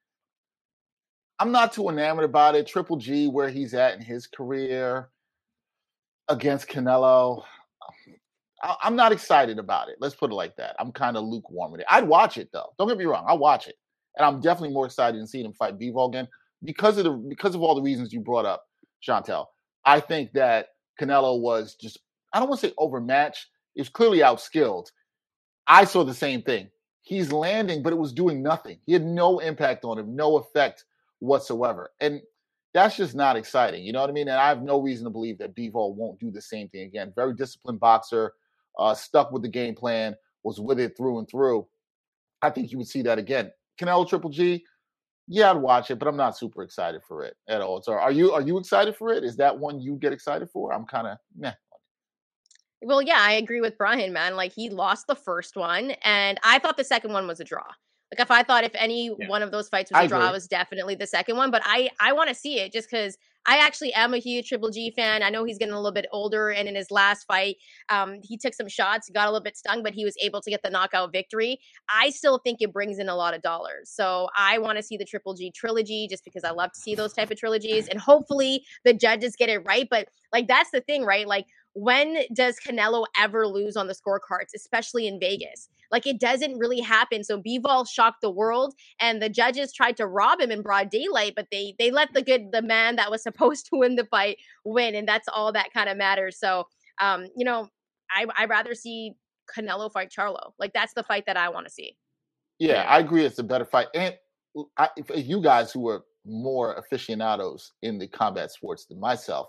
[1.39, 2.67] I'm not too enamored about it.
[2.67, 5.11] Triple G, where he's at in his career
[6.29, 7.43] against Canelo,
[8.83, 9.97] I'm not excited about it.
[10.01, 10.77] Let's put it like that.
[10.79, 11.87] I'm kind of lukewarm with it.
[11.91, 12.73] I'd watch it though.
[12.79, 13.25] Don't get me wrong.
[13.29, 13.77] I'll watch it,
[14.17, 16.29] and I'm definitely more excited in seeing him fight Bivol again
[16.63, 18.65] because of the because of all the reasons you brought up,
[19.07, 19.47] Chantel.
[19.85, 20.69] I think that
[21.01, 21.99] Canelo was just
[22.33, 23.47] I don't want to say overmatched.
[23.75, 24.87] He was clearly outskilled.
[25.67, 26.71] I saw the same thing.
[27.03, 28.79] He's landing, but it was doing nothing.
[28.87, 30.85] He had no impact on him, no effect
[31.25, 31.91] whatsoever.
[32.01, 32.21] And
[32.73, 33.85] that's just not exciting.
[33.85, 34.29] You know what I mean?
[34.29, 37.13] And I have no reason to believe that Bivol won't do the same thing again.
[37.15, 38.33] Very disciplined boxer,
[38.79, 41.67] uh, stuck with the game plan, was with it through and through.
[42.43, 43.51] I think you would see that again.
[43.81, 44.65] Canelo Triple G,
[45.27, 47.81] yeah, I'd watch it, but I'm not super excited for it at all.
[47.83, 49.25] So are you are you excited for it?
[49.25, 50.73] Is that one you get excited for?
[50.73, 51.53] I'm kind of meh.
[52.83, 54.37] Well, yeah, I agree with Brian, man.
[54.37, 57.65] Like he lost the first one, and I thought the second one was a draw.
[58.15, 59.29] Like if I thought if any yeah.
[59.29, 61.51] one of those fights was a draw, it was definitely the second one.
[61.51, 64.71] But I I want to see it just because I actually am a huge Triple
[64.71, 65.23] G fan.
[65.23, 67.57] I know he's getting a little bit older, and in his last fight,
[67.89, 70.51] um, he took some shots, got a little bit stung, but he was able to
[70.51, 71.59] get the knockout victory.
[71.93, 74.97] I still think it brings in a lot of dollars, so I want to see
[74.97, 77.99] the Triple G trilogy just because I love to see those type of trilogies, and
[77.99, 79.89] hopefully the judges get it right.
[79.91, 81.27] But like that's the thing, right?
[81.27, 85.69] Like when does Canelo ever lose on the scorecards, especially in Vegas?
[85.91, 87.23] Like it doesn't really happen.
[87.25, 91.35] So Bivol shocked the world, and the judges tried to rob him in broad daylight,
[91.37, 94.39] but they they let the good the man that was supposed to win the fight
[94.65, 96.39] win, and that's all that kind of matters.
[96.39, 96.67] So
[97.01, 97.69] um, you know,
[98.11, 99.13] I I'd rather see
[99.55, 100.53] Canelo fight Charlo.
[100.59, 101.97] Like that's the fight that I want to see.
[102.59, 103.25] Yeah, I agree.
[103.25, 104.17] It's a better fight, and
[104.77, 109.49] I, you guys who are more aficionados in the combat sports than myself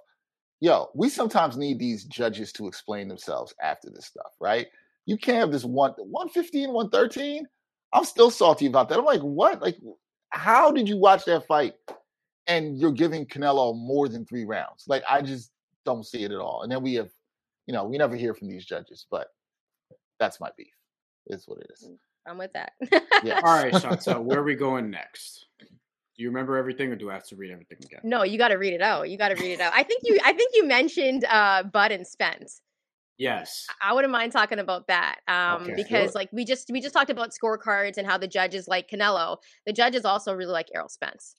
[0.65, 4.67] yo, we sometimes need these judges to explain themselves after this stuff, right?
[5.05, 7.45] You can't have this one 115, 113.
[7.93, 8.97] I'm still salty about that.
[8.97, 9.61] I'm like, what?
[9.61, 9.77] Like,
[10.29, 11.75] how did you watch that fight
[12.47, 14.85] and you're giving Canelo more than three rounds.
[14.87, 15.51] Like I just
[15.85, 16.61] don't see it at all.
[16.63, 17.09] And then we have,
[17.67, 19.27] you know, we never hear from these judges, but
[20.19, 20.67] that's my beef.
[21.27, 21.89] Is what it is.
[21.89, 21.97] Mm,
[22.27, 22.73] I'm with that.
[23.23, 23.41] Yeah.
[23.43, 25.47] All right, Chantel, where are we going next?
[26.15, 27.99] Do you remember everything, or do I have to read everything again?
[28.03, 29.09] No, you got to read it out.
[29.09, 29.73] You got to read it out.
[29.75, 30.17] I think you.
[30.23, 32.61] I think you mentioned uh, Bud and Spence.
[33.17, 33.65] Yes.
[33.81, 36.19] I wouldn't mind talking about that um, Okay, because, sure.
[36.19, 39.37] like, we just we just talked about scorecards and how the judges like Canelo.
[39.65, 41.35] The judges also really like Errol Spence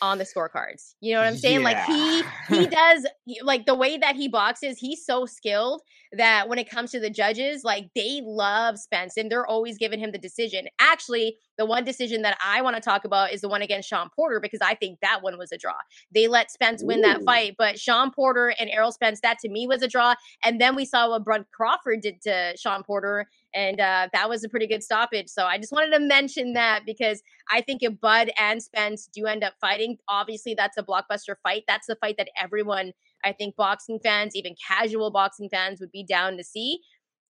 [0.00, 0.94] on the scorecards.
[1.00, 1.62] You know what I'm saying?
[1.62, 3.06] Like he he does
[3.42, 4.78] like the way that he boxes.
[4.78, 5.82] He's so skilled
[6.12, 9.98] that when it comes to the judges, like they love Spence and they're always giving
[9.98, 10.66] him the decision.
[10.78, 14.10] Actually, the one decision that I want to talk about is the one against Shawn
[14.14, 15.74] Porter because I think that one was a draw.
[16.14, 19.66] They let Spence win that fight, but Shawn Porter and Errol Spence, that to me
[19.66, 20.14] was a draw.
[20.44, 24.44] And then we saw what Bud Crawford did to Shawn Porter, and uh, that was
[24.44, 25.28] a pretty good stoppage.
[25.28, 29.26] So I just wanted to mention that because I think if Bud and Spence do
[29.26, 31.64] end up fighting, obviously that's a blockbuster fight.
[31.68, 32.92] That's the fight that everyone,
[33.24, 36.80] I think, boxing fans, even casual boxing fans, would be down to see.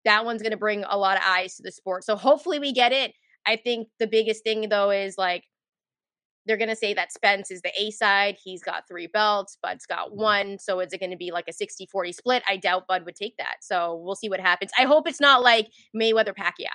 [0.05, 2.05] That one's going to bring a lot of eyes to the sport.
[2.05, 3.13] So hopefully we get it.
[3.47, 5.45] I think the biggest thing though is like
[6.47, 8.37] they're going to say that Spence is the A side.
[8.43, 9.59] He's got three belts.
[9.63, 10.21] Bud's got mm-hmm.
[10.21, 10.59] one.
[10.59, 12.43] So is it going to be like a 60 40 split?
[12.49, 13.57] I doubt Bud would take that.
[13.61, 14.71] So we'll see what happens.
[14.79, 16.69] I hope it's not like Mayweather Pacquiao.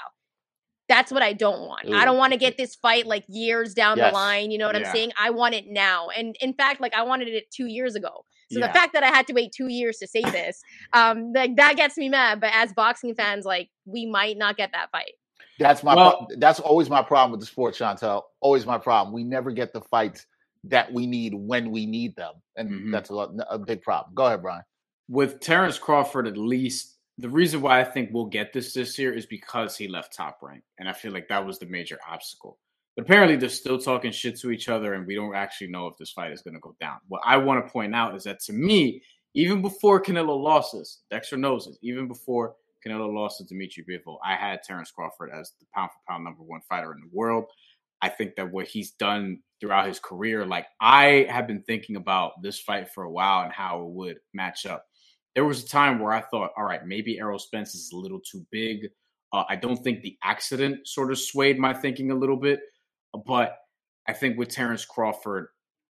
[0.87, 1.91] That's what I don't want.
[1.91, 4.11] I don't want to get this fight like years down Yes.
[4.11, 4.51] the line.
[4.51, 4.87] You know what Yeah.
[4.87, 5.13] I'm saying?
[5.17, 6.09] I want it now.
[6.09, 8.23] And in fact, like I wanted it two years ago.
[8.51, 8.67] So Yeah.
[8.67, 10.61] the fact that I had to wait two years to say this,
[10.93, 12.39] um, like that gets me mad.
[12.41, 15.13] But as boxing fans, like we might not get that fight.
[15.59, 15.95] That's my.
[15.95, 18.23] Well- pro- that's always my problem with the sport, Chantel.
[18.41, 19.13] Always my problem.
[19.13, 20.25] We never get the fights
[20.65, 22.91] that we need when we need them, and Mhm.
[22.91, 24.13] that's a, lot, a big problem.
[24.15, 24.63] Go ahead, Brian.
[25.07, 29.13] with Terrence Crawford, at least the reason why I think we'll get this this year
[29.13, 32.57] is because he left top rank, and I feel like that was the major obstacle.
[32.95, 35.97] But apparently, they're still talking shit to each other, and we don't actually know if
[35.97, 36.97] this fight is going to go down.
[37.07, 39.01] What I want to point out is that to me,
[39.33, 41.77] even before Canelo lost this, Dexter knows this.
[41.81, 42.55] Even before
[42.85, 46.41] Canelo lost to Dmitry Bivol, I had Terrence Crawford as the pound for pound number
[46.41, 47.45] one fighter in the world.
[48.01, 52.41] I think that what he's done throughout his career, like I have been thinking about
[52.41, 54.85] this fight for a while and how it would match up.
[55.33, 58.19] There was a time where I thought, all right, maybe Errol Spence is a little
[58.19, 58.87] too big.
[59.33, 62.61] Uh, I don't think the accident sort of swayed my thinking a little bit,
[63.17, 63.57] but
[64.07, 65.47] I think with Terrence Crawford,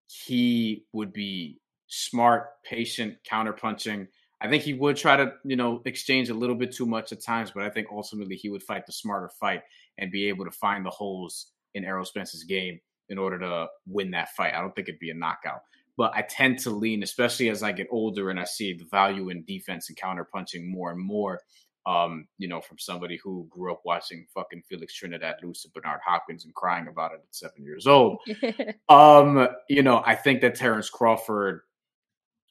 [0.07, 4.09] he would be smart, patient, counterpunching.
[4.41, 7.23] I think he would try to, you know, exchange a little bit too much at
[7.23, 9.63] times, but I think ultimately he would fight the smarter fight
[9.99, 14.11] and be able to find the holes in Errol Spence's game in order to win
[14.13, 14.55] that fight.
[14.55, 15.63] I don't think it'd be a knockout.
[15.97, 19.29] But I tend to lean, especially as I get older and I see the value
[19.29, 21.41] in defense and counterpunching more and more.
[21.85, 25.99] Um, you know, from somebody who grew up watching fucking Felix Trinidad lose to Bernard
[26.07, 28.19] Hopkins and crying about it at seven years old.
[28.89, 31.63] Um, you know, I think that Terrence Crawford,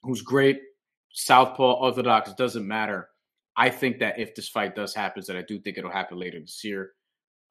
[0.01, 0.59] who's great,
[1.13, 3.09] southpaw, orthodox, doesn't matter.
[3.55, 6.39] I think that if this fight does happen, that I do think it'll happen later
[6.39, 6.93] this year.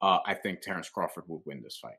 [0.01, 1.95] Uh, I think Terrence Crawford will win this fight.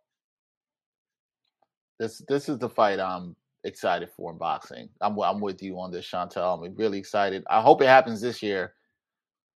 [1.99, 4.89] This this is the fight I'm excited for in boxing.
[5.01, 6.67] I'm I'm with you on this, Chantel.
[6.67, 7.45] I'm really excited.
[7.49, 8.75] I hope it happens this year.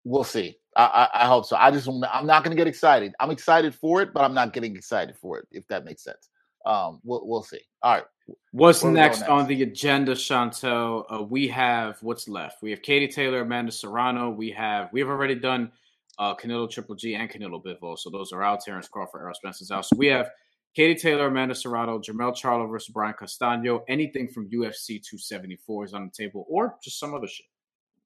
[0.05, 0.55] We'll see.
[0.77, 1.57] I I, I hope so.
[1.57, 3.13] I just I'm not going to get excited.
[3.19, 5.47] I'm excited for it, but I'm not getting excited for it.
[5.51, 6.29] If that makes sense.
[6.65, 7.59] Um, we'll we'll see.
[7.81, 8.03] All right.
[8.51, 9.29] What's Where we going next, next?
[9.29, 11.05] on the agenda, Chantel?
[11.09, 12.63] Uh, we have what's left.
[12.63, 14.29] We have Katie Taylor, Amanda Serrano.
[14.31, 15.71] We have we have already done
[16.17, 18.61] uh, Canelo Triple G and Canelo Bivol, so those are out.
[18.61, 19.85] Terrence Crawford, Errol Spencer's out.
[19.85, 20.31] So we have
[20.75, 23.83] Katie Taylor, Amanda Serrano, Jermell Charlo versus Brian Castano.
[23.87, 27.45] Anything from UFC 274 is on the table, or just some other shit.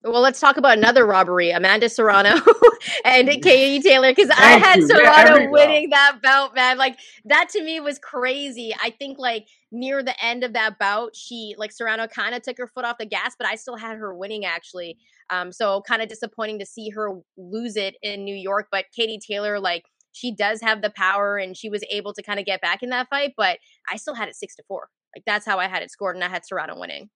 [0.04, 2.36] Well, let's talk about another robbery: Amanda Serrano
[3.06, 4.12] and Katie Taylor.
[4.12, 4.88] Because I had you.
[4.88, 5.52] Yeah, Serrano go.
[5.52, 6.78] winning that bout, man.
[6.78, 8.74] Like that to me was crazy.
[8.82, 12.58] I think like near the end of that bout, she like Serrano kind of took
[12.58, 14.98] her foot off the gas, but I still had her winning actually.
[15.30, 18.68] Um, so kind of disappointing to see her lose it in New York.
[18.72, 19.84] But Katie Taylor, like
[20.14, 22.90] she does have the power, and she was able to kind of get back in
[22.92, 23.34] that fight.
[23.36, 23.60] But
[23.92, 24.88] I still had it six to four.
[25.14, 27.10] Like that's how I had it scored, and I had Serrano winning.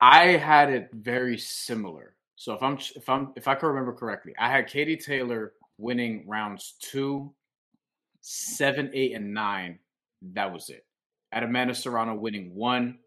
[0.00, 2.14] I had it very similar.
[2.36, 6.24] So if I'm if I'm if I can remember correctly, I had Katie Taylor winning
[6.28, 7.32] rounds two,
[8.20, 9.78] seven, eight, and nine.
[10.34, 10.84] That was it.
[11.32, 12.98] Had Amanda Serrano winning one,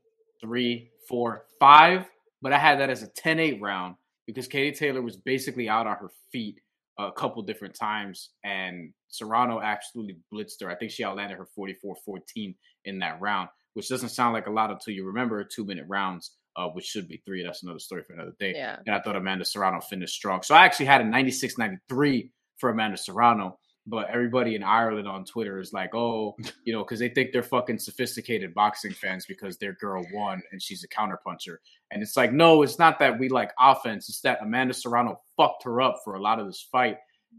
[0.41, 2.09] three, four, five,
[2.41, 3.95] but I had that as a 10-8 round
[4.27, 6.59] because Katie Taylor was basically out on her feet
[6.99, 10.69] a couple different times, and Serrano absolutely blitzed her.
[10.69, 12.55] I think she outlanded her 44-14
[12.85, 16.67] in that round, which doesn't sound like a lot until you remember two-minute rounds uh,
[16.69, 17.43] which should be three.
[17.43, 18.53] That's another story for another day.
[18.53, 18.77] Yeah.
[18.85, 20.41] And I thought Amanda Serrano finished strong.
[20.41, 23.57] So I actually had a 96 93 for Amanda Serrano.
[23.87, 26.35] but everybody in Ireland on Twitter is like, oh,
[26.65, 30.61] you know, because they think they're fucking sophisticated boxing fans because their girl won and
[30.61, 31.57] she's a counterpuncher.
[31.91, 34.09] And it's like, no, it's not that we like offense.
[34.09, 36.97] It's that Amanda Serrano fucked her up for a lot of this fight.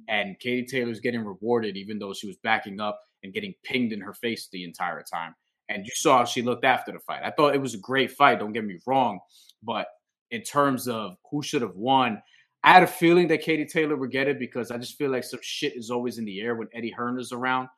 [0.08, 4.00] And Katie Taylor's getting rewarded, even though she was backing up and getting pinged in
[4.00, 5.34] her face the entire time.
[5.70, 7.22] And you saw how she looked after the fight.
[7.24, 9.20] I thought it was a great fight, don't get me wrong.
[9.62, 9.86] But
[10.30, 12.20] in terms of who should have won,
[12.62, 15.24] I had a feeling that Katie Taylor would get it because I just feel like
[15.24, 17.68] some shit is always in the air when Eddie Hearn is around.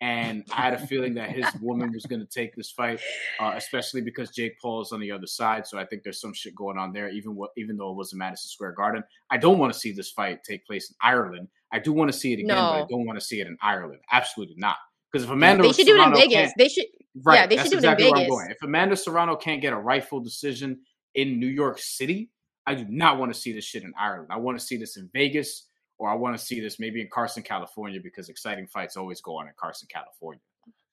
[0.00, 2.98] And I had a feeling that his woman was going to take this fight,
[3.38, 5.64] uh, especially because Jake Paul is on the other side.
[5.64, 8.12] So I think there's some shit going on there, even what, even though it was
[8.12, 9.04] in Madison Square Garden.
[9.30, 11.46] I don't want to see this fight take place in Ireland.
[11.70, 12.54] I do want to see it again, no.
[12.56, 14.00] but I don't want to see it in Ireland.
[14.10, 14.76] Absolutely not.
[15.12, 16.52] Because if Amanda they should Serrano do it in Vegas.
[16.56, 16.86] They should
[17.22, 18.46] right, yeah, they should do exactly it in Vegas.
[18.50, 20.80] If Amanda Serrano can't get a rightful decision
[21.14, 22.30] in New York City,
[22.66, 24.28] I do not want to see this shit in Ireland.
[24.30, 25.66] I want to see this in Vegas
[25.98, 29.38] or I want to see this maybe in Carson, California, because exciting fights always go
[29.38, 30.40] on in Carson, California.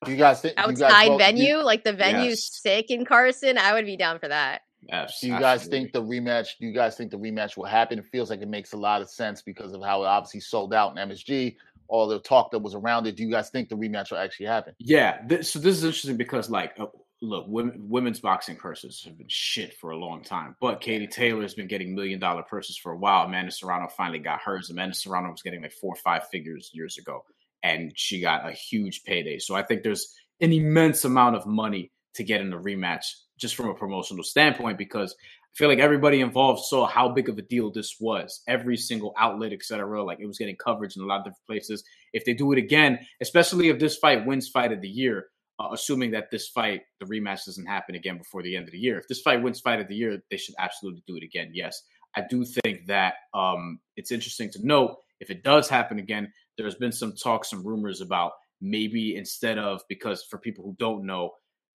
[0.08, 2.62] You guys think outside venue, you, like the venue's yes.
[2.62, 3.58] sick in Carson?
[3.58, 4.62] I would be down for that.
[4.82, 6.58] Yes, do you guys think the rematch?
[6.60, 8.00] Do you guys think the rematch will happen?
[8.00, 10.74] It feels like it makes a lot of sense because of how it obviously sold
[10.74, 11.56] out in MSG,
[11.90, 13.18] all the talk that was around it.
[13.18, 14.76] Do you guys think the rematch will actually happen?
[14.80, 15.18] Yeah.
[15.28, 16.86] This, so this is interesting because, like, uh,
[17.22, 20.56] look, women, women's boxing purses have been shit for a long time.
[20.62, 23.26] But Katie Taylor has been getting million dollar purses for a while.
[23.26, 24.70] Amanda Serrano finally got hers.
[24.70, 27.26] Amanda Serrano was getting like four or five figures years ago,
[27.64, 29.40] and she got a huge payday.
[29.40, 33.06] So I think there's an immense amount of money to get in the rematch
[33.38, 35.16] just from a promotional standpoint because
[35.54, 38.42] I feel like everybody involved saw how big of a deal this was.
[38.48, 41.84] Every single outlet, etc., like it was getting coverage in a lot of different places.
[42.14, 45.26] If they do it again, especially if this fight wins fight of the year,
[45.60, 48.80] uh, assuming that this fight, the rematch doesn't happen again before the end of the
[48.80, 48.98] year.
[48.98, 51.52] If this fight wins fight of the year, they should absolutely do it again.
[51.54, 51.82] Yes,
[52.16, 56.76] I do think that um, it's interesting to note if it does happen again, there's
[56.76, 58.32] been some talk, some rumors about
[58.62, 61.32] maybe instead of because for people who don't know,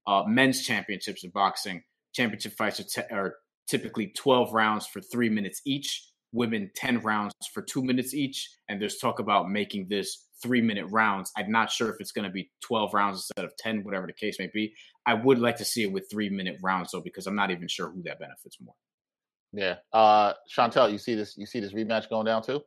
[0.07, 3.35] uh, men's championships in boxing, championship fights are, are
[3.69, 8.51] typically 12 rounds for three minutes each women 10 rounds for two minutes each.
[8.69, 11.33] And there's talk about making this three minute rounds.
[11.39, 14.13] I'm not sure if it's going to be 12 rounds instead of 10, whatever the
[14.13, 14.75] case may be.
[15.07, 17.69] I would like to see it with three minute rounds though, because I'm not even
[17.69, 18.75] sure who that benefits more.
[19.53, 19.77] Yeah.
[19.93, 22.61] Uh Chantel, you see this you see this rematch going down too?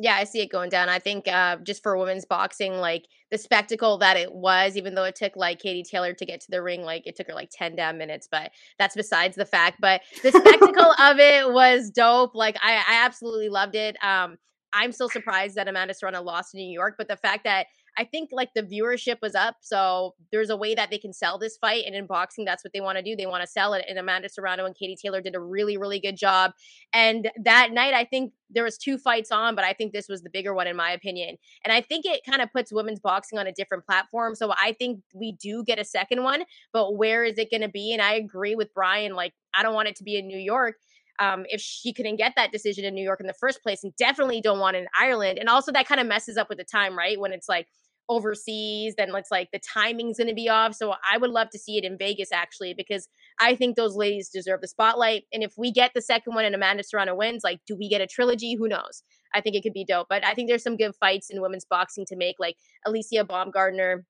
[0.00, 0.88] Yeah, I see it going down.
[0.88, 5.02] I think uh, just for women's boxing, like the spectacle that it was, even though
[5.02, 7.50] it took like Katie Taylor to get to the ring, like it took her like
[7.52, 9.78] 10 damn minutes, but that's besides the fact.
[9.80, 12.36] But the spectacle of it was dope.
[12.36, 13.96] Like I, I absolutely loved it.
[14.02, 14.38] Um,
[14.72, 17.66] I'm still surprised that Amanda Serrano lost in New York, but the fact that
[17.98, 21.36] I think like the viewership was up, so there's a way that they can sell
[21.36, 21.84] this fight.
[21.84, 23.16] And in boxing, that's what they want to do.
[23.16, 23.84] They want to sell it.
[23.88, 26.52] And Amanda Serrano and Katie Taylor did a really, really good job.
[26.92, 30.22] And that night, I think there was two fights on, but I think this was
[30.22, 31.36] the bigger one in my opinion.
[31.64, 34.36] And I think it kind of puts women's boxing on a different platform.
[34.36, 37.68] So I think we do get a second one, but where is it going to
[37.68, 37.92] be?
[37.92, 39.14] And I agree with Brian.
[39.14, 40.76] Like, I don't want it to be in New York
[41.18, 43.94] um, if she couldn't get that decision in New York in the first place, and
[43.96, 45.38] definitely don't want it in Ireland.
[45.38, 47.18] And also, that kind of messes up with the time, right?
[47.18, 47.66] When it's like
[48.08, 50.74] overseas, then it's like the timing's going to be off.
[50.74, 53.08] So I would love to see it in Vegas actually, because
[53.40, 55.24] I think those ladies deserve the spotlight.
[55.32, 58.00] And if we get the second one and Amanda Serrano wins, like, do we get
[58.00, 58.54] a trilogy?
[58.54, 59.02] Who knows?
[59.34, 60.06] I think it could be dope.
[60.08, 62.56] But I think there's some good fights in women's boxing to make, like
[62.86, 64.04] Alicia Baumgardner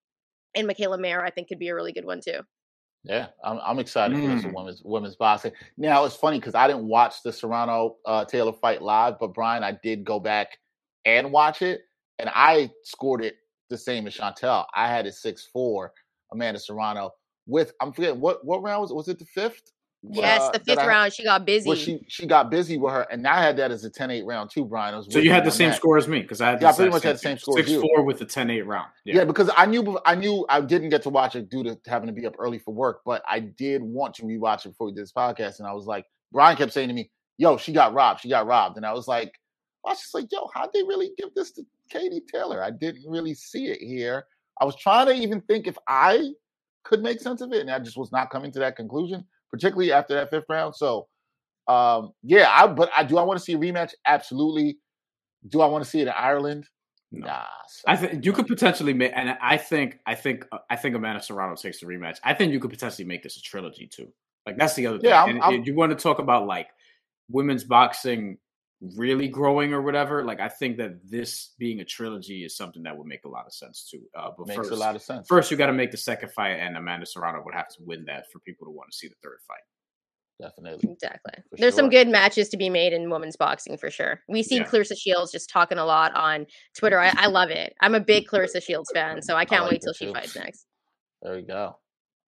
[0.54, 1.24] and Mikaela Mayer.
[1.24, 2.40] I think could be a really good one too.
[3.04, 4.26] Yeah, I'm, I'm excited mm.
[4.26, 4.54] for this mm.
[4.54, 5.52] women's women's boxing.
[5.76, 9.64] Now it's funny because I didn't watch the Serrano uh, Taylor fight live, but Brian,
[9.64, 10.58] I did go back
[11.04, 11.80] and watch it,
[12.18, 13.36] and I scored it
[13.68, 14.66] the same as Chantel.
[14.74, 15.92] I had it six four,
[16.32, 17.12] Amanda Serrano.
[17.46, 18.94] With I'm forgetting what what round was it?
[18.94, 19.72] Was it the fifth?
[20.02, 21.12] Yes, uh, the fifth round.
[21.12, 21.68] She got busy.
[21.68, 24.48] Well, she she got busy with her, and I had that as a 10-8 round
[24.48, 25.02] too, Brian.
[25.10, 25.76] so you had the same that.
[25.76, 27.56] score as me because I had yeah, I pretty much had the same score.
[27.56, 28.88] Six four with the 10-8 round.
[29.04, 29.16] Yeah.
[29.16, 29.24] yeah.
[29.24, 32.12] because I knew I knew I didn't get to watch it due to having to
[32.12, 35.02] be up early for work, but I did want to rewatch it before we did
[35.02, 38.20] this podcast, and I was like, Brian kept saying to me, "Yo, she got robbed.
[38.20, 39.32] She got robbed," and I was like,
[39.88, 43.08] I was just like, "Yo, how'd they really give this to Katie Taylor?" I didn't
[43.08, 44.26] really see it here.
[44.60, 46.30] I was trying to even think if I
[46.84, 49.92] could make sense of it, and I just was not coming to that conclusion particularly
[49.92, 50.74] after that fifth round.
[50.74, 51.08] So,
[51.66, 53.92] um, yeah, I but I do I want to see a rematch?
[54.06, 54.78] Absolutely.
[55.48, 56.66] Do I want to see it in Ireland?
[57.10, 57.26] No.
[57.26, 57.44] Nah,
[57.86, 61.22] I think you could potentially make, and I think, I think, uh, I think Amanda
[61.22, 62.18] Serrano takes the rematch.
[62.22, 64.12] I think you could potentially make this a trilogy too.
[64.44, 65.10] Like that's the other thing.
[65.10, 66.68] Yeah, I'm, I'm, you want to talk about like
[67.30, 68.38] women's boxing
[68.96, 72.96] really growing or whatever, like I think that this being a trilogy is something that
[72.96, 74.02] would make a lot of sense too.
[74.16, 75.26] Uh, but makes first, a lot of sense.
[75.28, 78.04] First, you got to make the second fight, and Amanda Serrano would have to win
[78.06, 79.58] that for people to want to see the third fight.
[80.40, 80.92] definitely.
[80.92, 81.32] Exactly.
[81.50, 84.20] For There's some good matches to be made in women's boxing for sure.
[84.28, 84.64] We see Yeah.
[84.64, 87.00] Claressa Shields just talking a lot on Twitter.
[87.00, 87.74] I, I love it.
[87.80, 90.12] I'm a big Claressa Shields fan, so I can't like wait her till she too.
[90.12, 90.66] fights next.
[91.22, 91.76] There we go.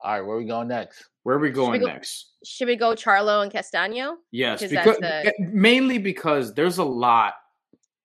[0.02, 1.04] All right, where we going next?
[1.24, 2.32] Where are we going go- next?
[2.44, 4.16] Should we go Charlo and Castano?
[4.30, 7.34] Yes, Because because that's eh, mainly because there's a lot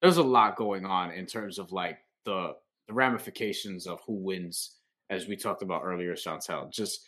[0.01, 2.53] there's a lot going on in terms of like the
[2.87, 4.75] the ramifications of who wins,
[5.09, 6.71] as we talked about earlier, Chantel.
[6.71, 7.01] Just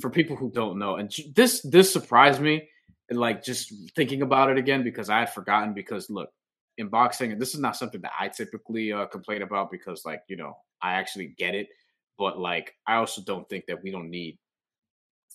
[0.00, 2.68] for people who don't know, and this this surprised me,
[3.08, 5.72] and like just thinking about it again because I had forgotten.
[5.72, 6.30] Because look,
[6.78, 10.22] in boxing, and this is not something that I typically uh, complain about because like
[10.28, 11.68] you know I actually get it,
[12.18, 14.38] but like I also don't think that we don't need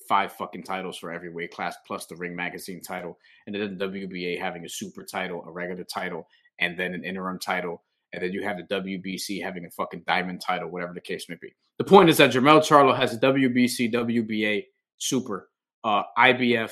[0.07, 3.85] five fucking titles for every weight class plus the ring magazine title and then the
[3.85, 6.27] WBA having a super title, a regular title,
[6.59, 10.41] and then an interim title, and then you have the WBC having a fucking diamond
[10.41, 11.53] title, whatever the case may be.
[11.77, 14.65] The point is that Jermell Charlo has a WBC, WBA,
[14.97, 15.49] super,
[15.83, 16.71] uh, IBF,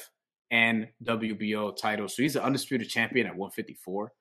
[0.52, 4.12] and WBO title, so he's the undisputed champion at 154.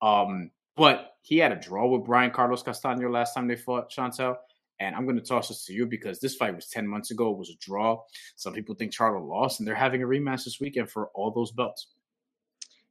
[0.00, 4.36] Um, but he had a draw with Brian Carlos Castaño last time they fought, Chantel.
[4.82, 7.30] And I'm going to toss this to you because this fight was 10 months ago.
[7.30, 8.02] It was a draw.
[8.34, 11.52] Some people think Charlo lost, and they're having a rematch this weekend for all those
[11.52, 11.86] belts.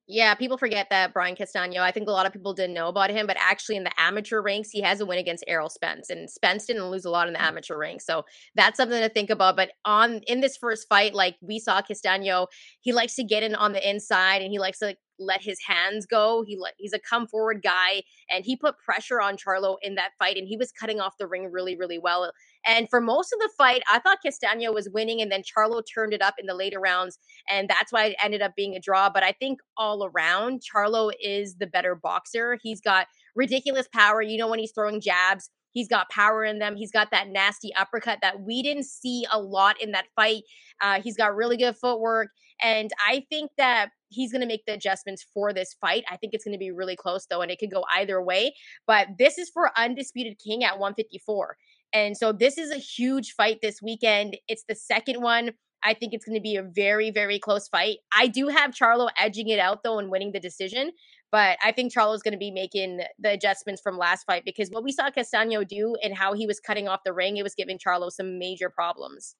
[0.07, 1.81] Yeah, people forget that Brian Castano.
[1.81, 4.41] I think a lot of people didn't know about him, but actually in the amateur
[4.41, 7.33] ranks, he has a win against Errol Spence, and Spence didn't lose a lot in
[7.33, 7.43] the mm.
[7.43, 8.25] amateur ranks, so
[8.55, 9.55] that's something to think about.
[9.55, 12.47] But on in this first fight, like we saw Castano,
[12.81, 16.05] he likes to get in on the inside, and he likes to let his hands
[16.05, 16.43] go.
[16.45, 20.11] He like he's a come forward guy, and he put pressure on Charlo in that
[20.19, 22.32] fight, and he was cutting off the ring really, really well.
[22.65, 26.13] And for most of the fight, I thought Castano was winning, and then Charlo turned
[26.13, 27.17] it up in the later rounds
[27.49, 29.09] and that's why it ended up being a draw.
[29.09, 32.57] But I think all around, Charlo is the better boxer.
[32.61, 34.22] He's got ridiculous power.
[34.22, 36.76] You know, when he's throwing jabs, he's got power in them.
[36.76, 40.43] He's got that nasty uppercut that we didn't see a lot in that fight.
[40.82, 42.30] Uh, he's got really good footwork.
[42.62, 46.03] And I think that he's going to make the adjustments for this fight.
[46.09, 48.53] I think it's going to be really close, though, and it could go either way.
[48.86, 51.57] But this is for Undisputed King at 154.
[51.93, 54.38] And so this is a huge fight this weekend.
[54.47, 55.51] It's the second one.
[55.84, 57.97] I think it's going to be a very, very close fight.
[58.16, 60.91] I do have Charlo edging it out though and winning the decision,
[61.32, 64.84] but I think Charlo's going to be making the adjustments from last fight because what
[64.84, 67.80] we saw Castano do and how he was cutting off the ring, it was giving
[67.80, 69.36] Charlo some major problems.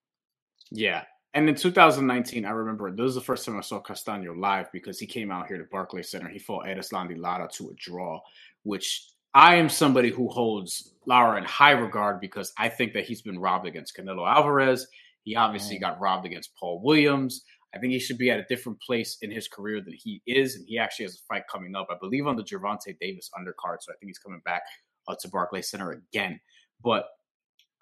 [0.72, 1.04] Yeah.
[1.34, 5.00] And in 2019, I remember this was the first time I saw Castaño live because
[5.00, 6.28] he came out here to Barclays Center.
[6.28, 8.20] He fought Erislandy Lara to a draw,
[8.64, 13.22] which I am somebody who holds Lara in high regard because I think that he's
[13.22, 14.88] been robbed against Canelo Alvarez.
[15.24, 15.82] He obviously Mm.
[15.82, 17.46] got robbed against Paul Williams.
[17.74, 20.56] I think he should be at a different place in his career than he is,
[20.58, 23.78] and he actually has a fight coming up, I believe, on the Gervonta Davis undercard.
[23.80, 24.64] So I think he's coming back
[25.08, 26.42] uh, to Barclays Center again.
[26.84, 27.06] But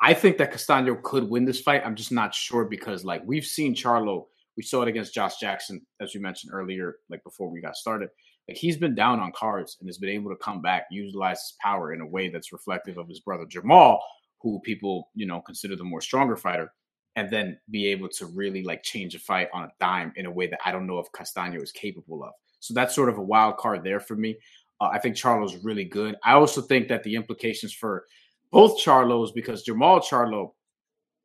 [0.02, 1.84] I think that Castaño could win this fight.
[1.86, 4.26] I'm just not sure because, like, we've seen Charlo.
[4.56, 8.10] We saw it against Josh Jackson, as we mentioned earlier, like before we got started.
[8.48, 11.56] Like, he's been down on cards and has been able to come back, utilize his
[11.62, 14.00] power in a way that's reflective of his brother Jermall,
[14.42, 16.72] who people, you know, consider the more stronger fighter,
[17.16, 20.32] and then be able to really like change a fight on a dime in a
[20.32, 22.32] way that I don't know if Castaño is capable of.
[22.60, 24.38] So that's sort of a wild card there for me.
[24.82, 26.16] Uh, I think Charlo's really good.
[26.24, 28.06] I also think that the implications for
[28.52, 30.52] both Charlos, because Jermall Charlo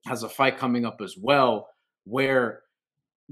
[0.06, 1.68] has a fight coming up as well,
[2.04, 2.60] where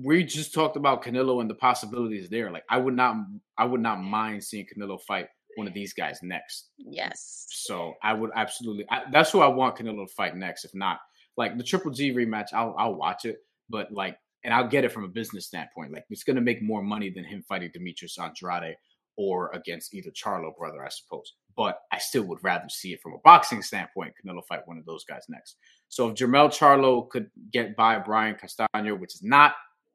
[0.03, 2.51] we just talked about Canelo and the possibilities there.
[2.51, 3.17] Like I would not,
[3.59, 5.27] I would not mind seeing Canelo fight
[5.57, 6.71] one of these guys next.
[6.79, 7.47] Yes.
[7.51, 8.87] So I would absolutely.
[8.91, 10.65] I, that's who I want Canelo to fight next.
[10.65, 10.99] If not,
[11.37, 13.37] like the Triple G rematch, I'll I'll watch it,
[13.69, 15.93] but like, and I'll get it from a business standpoint.
[15.93, 18.77] Like it's going to make more money than him fighting Demetrius Andrade
[19.17, 21.35] or against either Charlo brother, I suppose.
[21.57, 24.15] But I still would rather see it from a boxing standpoint.
[24.25, 25.57] Canelo fight one of those guys next.
[25.89, 29.55] So if Jermell Charlo could get by Brian Castaño, which is not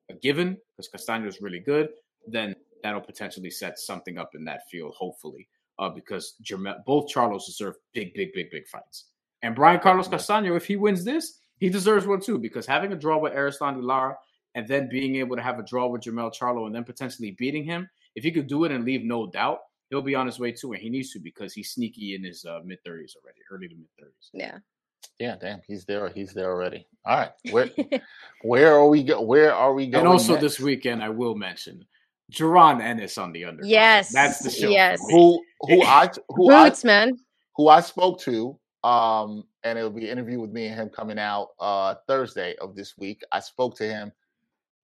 [0.10, 1.90] a given because Castaño is really good,
[2.28, 5.48] then that'll potentially set something up in that field, hopefully.
[5.80, 9.06] Uh, because Jermell, both Charlos deserve big, big, big, big fights.
[9.44, 12.40] And Brian Carlos Castaño, if he wins this, he deserves one too.
[12.40, 14.16] Because having a draw with Erislandy Lara
[14.56, 17.64] and then being able to have a draw with Jermell Charlo and then potentially beating
[17.64, 19.60] him, if he could do it and leave no doubt,
[19.90, 20.74] he'll be on his way too.
[20.74, 23.76] And he needs to because he's sneaky in his uh, mid thirties already, early to
[23.76, 24.30] mid thirties.
[24.34, 24.60] Yeah.
[25.20, 26.10] Yeah, damn, he's there.
[26.10, 26.88] He's there already.
[27.06, 27.70] All right, where
[28.44, 29.22] where are we go?
[29.22, 30.06] Where are we going?
[30.06, 30.44] And also next?
[30.44, 31.86] this weekend, I will mention
[32.32, 33.64] Jaron Ennis on the under.
[33.66, 34.70] Yes, that's the show.
[34.70, 35.00] yes.
[35.10, 37.18] who who I who I man.
[37.56, 41.20] who I spoke to, um, and it'll be an interview with me and him coming
[41.20, 43.24] out uh Thursday of this week.
[43.32, 44.12] I spoke to him,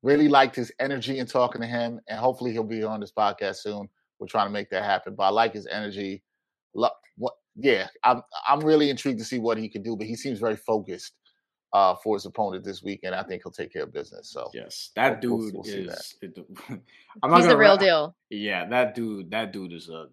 [0.01, 3.57] really liked his energy in talking to him, and hopefully he'll be on this podcast
[3.57, 3.89] soon.
[4.23, 6.23] We're trying to make that happen, but I like his energy.
[6.73, 7.33] Lo- what?
[7.57, 10.55] Yeah, I'm I'm really intrigued to see what he can do, but he seems very
[10.55, 11.11] focused
[11.73, 13.13] uh, for his opponent this weekend.
[13.15, 14.29] I think he'll take care of business.
[14.31, 16.15] So yes, that we'll- dude we'll see is.
[17.21, 18.15] I'm not He's the gonna real lie- deal.
[18.29, 19.29] Yeah, that dude.
[19.31, 20.05] That dude is a,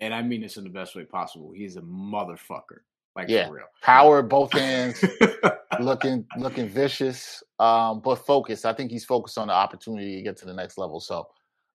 [0.00, 1.52] and I mean this in the best way possible.
[1.54, 2.82] He's a motherfucker.
[3.16, 3.48] Like Yeah.
[3.48, 3.64] for real.
[3.82, 5.04] power, both hands,
[5.80, 8.64] looking looking vicious, um, but focused.
[8.64, 11.00] I think he's focused on the opportunity to get to the next level.
[11.00, 11.26] So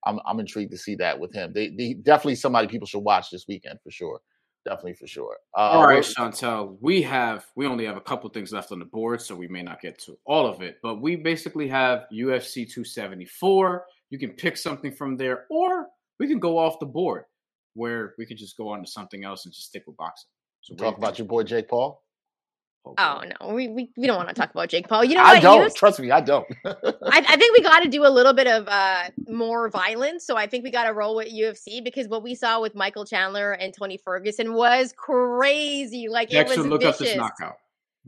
[0.06, 1.52] I'm I'm intrigued to see that with him.
[1.52, 4.20] They, they definitely somebody people should watch this weekend for sure.
[4.64, 5.36] Definitely for sure.
[5.56, 6.76] Uh, All right, Chantel.
[6.80, 9.62] We have we only have a couple things left on the board, so we may
[9.62, 10.78] not get to all of it.
[10.82, 13.84] But we basically have UFC 274.
[14.10, 15.88] You can pick something from there, or
[16.18, 17.24] we can go off the board
[17.74, 20.28] where we could just go on to something else and just stick with boxing.
[20.62, 22.02] So talk about your boy Jake Paul.
[22.98, 25.04] Oh no, we, we, we don't want to talk about Jake Paul.
[25.04, 25.42] You know I what?
[25.42, 26.10] don't UFC trust me.
[26.10, 26.46] I don't.
[26.64, 26.72] I,
[27.28, 30.24] I think we got to do a little bit of uh, more violence.
[30.24, 33.04] So I think we got to roll with UFC because what we saw with Michael
[33.04, 36.08] Chandler and Tony Ferguson was crazy.
[36.08, 37.00] Like it Dexter, was look vicious.
[37.00, 37.58] up this knockout.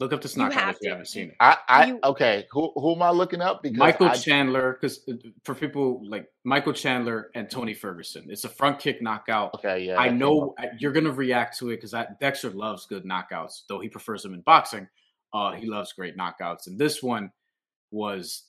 [0.01, 0.91] Look up this You knockout have if you to.
[0.91, 1.37] haven't seen it.
[1.41, 2.47] I, I You- okay.
[2.53, 3.63] Who who am I looking up?
[3.65, 5.01] Because Michael I, Chandler, because
[5.45, 9.55] for people like Michael Chandler and Tony Ferguson, it's a front kick knockout.
[9.57, 9.99] okay, yeah.
[9.99, 10.55] I that know.
[10.59, 14.35] I- you're gonna react to it because Dexter loves good knockouts, though he prefers them
[14.35, 14.87] in boxing.
[15.35, 17.31] Uh, he loves great knockouts, and this one
[17.91, 18.45] was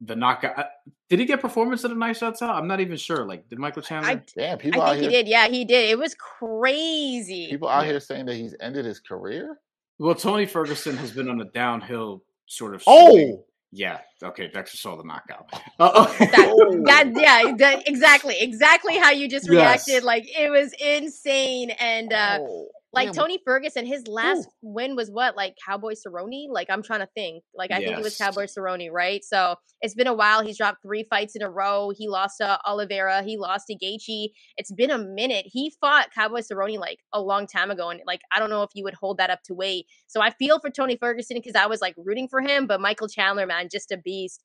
[0.00, 0.58] the knockout.
[0.58, 0.64] uh,
[1.08, 2.56] Did he get performance of the night shots out?
[2.56, 3.24] I'm not even sure.
[3.24, 4.10] Like, did Michael Chandler?
[4.10, 5.28] I, Damn, people I out think he did.
[5.28, 5.88] Yeah, he did.
[5.88, 7.48] It was crazy.
[7.48, 7.92] People out Yeah.
[7.92, 9.58] here saying that he's ended his career.
[9.98, 12.82] Well, Tony Ferguson has been on a downhill sort of.
[12.86, 13.98] Oh, yeah.
[14.22, 15.46] Okay, Dexter saw the knockout.
[15.80, 16.26] Uh, okay.
[16.26, 19.88] that, that yeah that, exactly exactly how you just Yes.
[19.88, 24.96] reacted like it was insane and uh oh, like damn, tony ferguson his last win
[24.96, 25.36] was what?
[25.36, 26.46] Like cowboy cerrone?
[26.50, 27.42] Like i'm trying to think.
[27.54, 28.28] Like i think it was Yes.
[28.28, 29.22] cowboy cerrone right?
[29.24, 30.42] So it's been a while.
[30.42, 31.90] He's dropped three fights in a row.
[31.96, 33.22] He lost to oliveira.
[33.22, 34.28] He lost to Gaethje.
[34.56, 35.46] it's been a minute.
[35.46, 38.70] He fought cowboy cerrone like a long time ago and like i don't know if
[38.74, 39.86] you would hold that up to weight.
[40.06, 43.08] So i feel for tony ferguson because i was like rooting for him but michael
[43.08, 44.42] chandler man just a beast.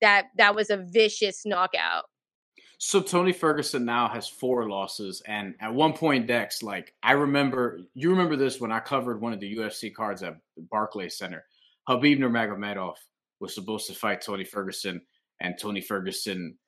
[0.00, 2.04] That that was a vicious knockout.
[2.84, 7.78] So Tony Ferguson now has four losses, and at one point, Dex, like I remember,
[7.94, 10.34] you remember this when I covered one of the UFC cards at
[10.68, 11.44] Barclays Center.
[11.88, 12.94] Khabib Nurmagomedov
[13.38, 15.00] was supposed to fight Tony Ferguson,
[15.38, 16.58] and Tony Ferguson,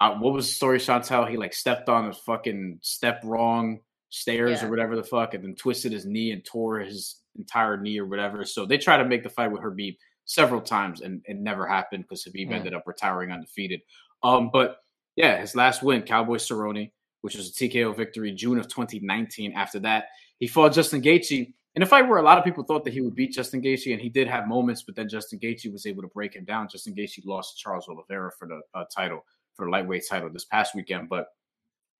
[0.00, 1.30] uh, what was the story, Chantel?
[1.30, 4.66] He like stepped on a fucking step wrong stairs Yeah.
[4.66, 8.04] or whatever the fuck, and then twisted his knee and tore his entire knee or
[8.06, 8.44] whatever.
[8.44, 9.96] So they tried to make the fight with Khabib
[10.26, 12.52] several times, and it never happened because Khabib Mm.
[12.52, 13.80] ended up retiring undefeated.
[14.22, 14.83] Um, but
[15.16, 16.90] yeah, his last win, Cowboy Cerrone,
[17.20, 19.52] which was a TKO victory, June of 2019.
[19.52, 20.06] After that,
[20.38, 23.00] he fought Justin Gaethje in a fight where a lot of people thought that he
[23.00, 26.02] would beat Justin Gaethje, and he did have moments, but then Justin Gaethje was able
[26.02, 26.68] to break him down.
[26.70, 30.44] Justin Gaethje lost to Charles Oliveira for the uh, title, for the lightweight title this
[30.44, 31.28] past weekend, but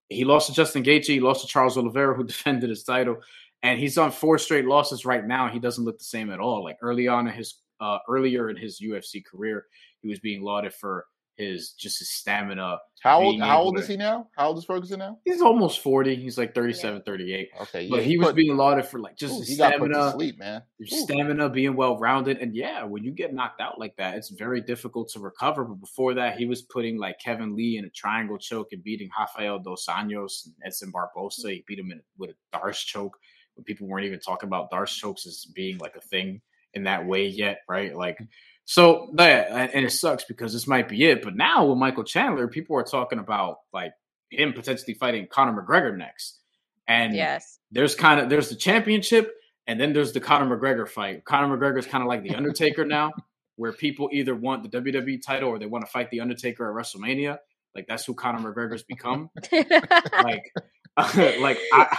[0.08, 3.16] he lost to Justin Gaethje, he lost to Charles Oliveira, who defended his title,
[3.62, 5.48] and he's on four straight losses right now.
[5.48, 6.62] He doesn't look the same at all.
[6.62, 9.66] Like early on in his uh, earlier in his UFC career,
[10.00, 11.06] he was being lauded for
[11.36, 12.78] his just his stamina.
[13.02, 13.40] how old?
[13.40, 14.28] How old to- is he now?
[14.36, 15.18] How old is Ferguson now?
[15.24, 16.14] He's almost 40.
[16.16, 17.48] He's like 37, 38.
[17.62, 19.78] Okay, But yeah, he was put- being lauded for like just ooh, his he got
[19.78, 20.62] put to stamina, sleep, man.
[20.78, 21.02] your Ooh.
[21.02, 22.38] stamina being well rounded.
[22.38, 25.64] And yeah, when you get knocked out like that, it's very difficult to recover.
[25.64, 29.08] But before that, he was putting like Kevin Lee in a triangle choke and beating
[29.18, 31.50] Rafael Dos Anjos and Edson Barbosa.
[31.50, 33.18] He beat him in, with a Darce choke
[33.56, 36.40] when people weren't even talking about Darce chokes as being like a thing
[36.74, 37.94] in that way yet, right?
[37.96, 38.18] Like,
[38.64, 41.22] so that and it sucks because this might be it.
[41.22, 43.92] But now with Michael Chandler, people are talking about like
[44.30, 46.40] him potentially fighting Conor McGregor next.
[46.88, 47.58] And Yes.
[47.70, 49.32] there's kind of there's the championship
[49.66, 51.24] and then there's the Conor McGregor fight.
[51.24, 53.12] Conor McGregor is kind of like the Undertaker now,
[53.56, 56.74] where people either want the WWE title or they want to fight the Undertaker at
[56.74, 57.38] WrestleMania.
[57.74, 59.30] Like that's who Conor McGregor's become.
[59.52, 60.52] like,
[61.16, 61.98] like I,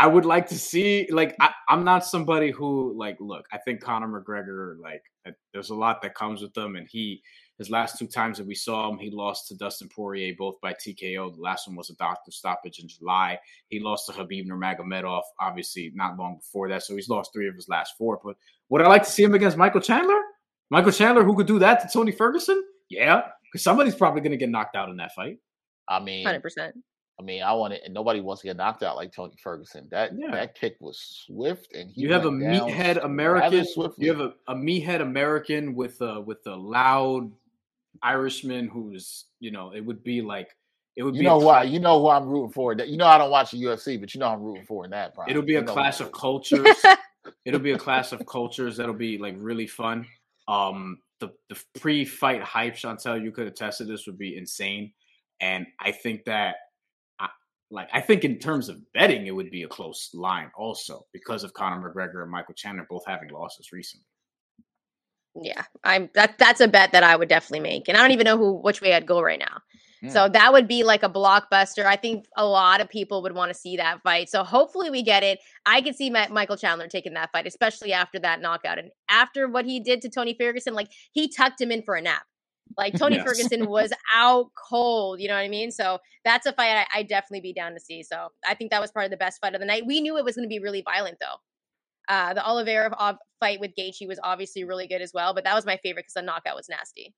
[0.00, 1.06] I would like to see.
[1.10, 3.44] Like I, I'm not somebody who like look.
[3.52, 5.02] I think Conor McGregor like
[5.52, 7.20] there's a lot that comes with them, and he
[7.58, 10.72] his last two times that we saw him, he lost to Dustin Poirier both by
[10.72, 11.34] TKO.
[11.34, 13.38] The last one was a doctor stoppage in July.
[13.68, 16.82] He lost to Khabib Nurmagomedov, obviously not long before that.
[16.82, 18.18] So he's lost three of his last four.
[18.24, 18.36] But
[18.70, 20.22] would I like to see him against Michael Chandler?
[20.70, 22.64] Michael Chandler, who could do that to Tony Ferguson?
[22.88, 25.36] Yeah, because somebody's probably going to get knocked out in that fight.
[25.86, 26.74] I mean, Hundred percent.
[27.20, 29.86] I mean, I want it, and nobody wants to get knocked out like Tony Ferguson.
[29.90, 30.30] That Yeah.
[30.32, 33.64] that kick was swift, and he you have a meathead American.
[33.98, 37.30] You have a, a meathead American with a with a loud
[38.02, 40.56] Irishman who's you know it would be like
[40.96, 41.62] it would you know why?
[41.64, 42.74] You know who I'm rooting for.
[42.74, 44.90] That you know I don't watch the UFC, but you know I'm rooting for in
[44.92, 45.14] that.
[45.14, 45.30] Brian.
[45.30, 46.66] It'll be a You know clash of cultures.
[47.44, 50.06] It'll be a clash of cultures that'll be like really fun.
[50.48, 54.92] Um, the the pre-fight hype, Chantel, you could attest to this, would be insane.
[55.40, 56.56] And I think that,
[57.70, 61.44] like, I think in terms of betting, it would be a close line also because
[61.44, 64.04] of Conor McGregor and Michael Chandler both having losses recently.
[65.40, 67.88] Yeah, I'm that that's a bet that I would definitely make.
[67.88, 69.58] And I don't even know who which way I'd go right now.
[70.02, 70.08] Hmm.
[70.08, 71.84] So that would be like a blockbuster.
[71.84, 74.28] I think a lot of people would want to see that fight.
[74.28, 75.38] So hopefully we get it.
[75.64, 79.66] I could see Michael Chandler taking that fight, especially after that knockout and after what
[79.66, 80.74] he did to Tony Ferguson.
[80.74, 82.22] Like he tucked him in for a nap.
[82.76, 83.26] Like Tony Yes.
[83.26, 85.20] Ferguson was out cold.
[85.20, 85.70] You know what I mean?
[85.70, 88.02] So that's a fight I, I'd definitely be down to see.
[88.02, 89.84] So I think that was probably the best fight of the night.
[89.86, 91.36] We knew it was going to be really violent though.
[92.08, 95.64] Uh, the Oliveira fight with Gaethje was obviously really good as well, but that was
[95.66, 97.14] my favorite because the knockout was nasty.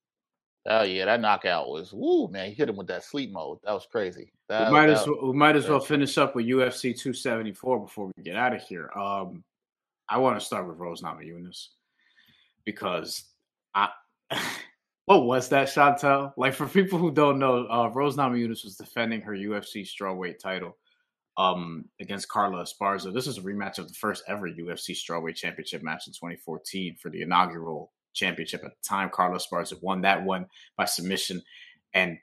[0.66, 2.48] Oh yeah, that knockout was woo man.
[2.48, 3.58] He hit him with that sleep mode.
[3.64, 4.32] That was crazy.
[4.48, 7.80] That, we might that- as well, we might as well finish up with UFC 274
[7.80, 8.90] before we get out of here.
[8.96, 9.42] Um,
[10.08, 11.68] I want to start with Rose Namajunas
[12.64, 13.24] because
[13.74, 13.88] I.
[15.06, 16.32] What was that, Chantel?
[16.36, 20.76] Like for people who don't know, uh, Rose Namajunas was defending her UFC strawweight title
[21.36, 23.12] um, against Carla Esparza.
[23.12, 27.10] This is a rematch of the first ever UFC strawweight championship match in 2014 for
[27.10, 28.62] the inaugural championship.
[28.64, 30.46] At the time, Carla Esparza won that one
[30.76, 31.42] by submission,
[31.94, 32.18] and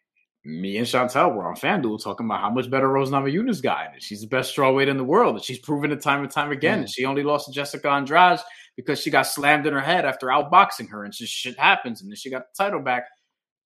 [0.46, 3.94] me and Chantel were on FanDuel talking about how much better Rose Namajunas got.
[3.94, 5.36] And she's the best strawweight in the world.
[5.36, 6.80] And she's proven it time and time again.
[6.80, 8.40] And she only lost to Jessica Andrade
[8.80, 11.04] because she got slammed in her head after outboxing her.
[11.04, 12.02] And just shit happens.
[12.02, 13.08] And then she got the title back.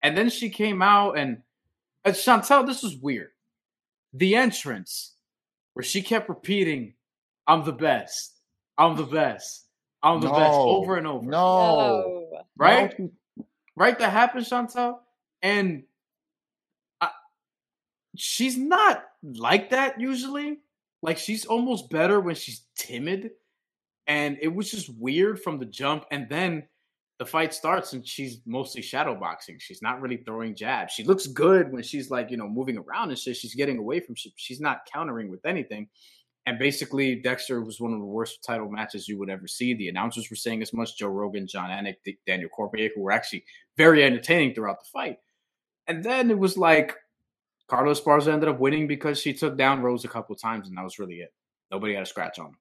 [0.01, 1.43] And then she came out and,
[2.03, 3.29] and Chantel, this was weird.
[4.13, 5.13] The entrance
[5.73, 6.95] where she kept repeating,
[7.45, 8.39] I'm the best.
[8.75, 9.67] I'm the best.
[10.01, 11.25] I'm the best over and over.
[11.25, 12.97] No, Right?
[12.99, 13.11] No.
[13.75, 14.97] right that happened, Chantel.
[15.43, 15.83] and
[16.99, 17.09] I,
[18.15, 20.57] she's not like that usually.
[21.03, 23.31] Like she's almost better when she's timid,
[24.07, 26.05] and it was just weird from the jump.
[26.11, 26.63] And then
[27.19, 29.57] the fight starts, and she's mostly shadow boxing.
[29.59, 30.93] She's not really throwing jabs.
[30.93, 33.37] She looks good when she's like you know moving around and shit.
[33.37, 34.33] She's getting away from shit.
[34.35, 35.87] She's not countering with anything.
[36.45, 39.73] And basically, Dexter was one of the worst title matches you would ever see.
[39.73, 40.97] The announcers were saying as much.
[40.97, 41.95] Joe Rogan, Jon Anik,
[42.27, 43.45] Daniel Cormier, who were actually
[43.77, 45.19] very entertaining throughout the fight.
[45.87, 46.95] And then it was like
[47.67, 50.83] Carlos Esparza ended up winning because she took down Rose a couple times, and that
[50.83, 51.33] was really it.
[51.71, 52.57] Nobody had a scratch on him.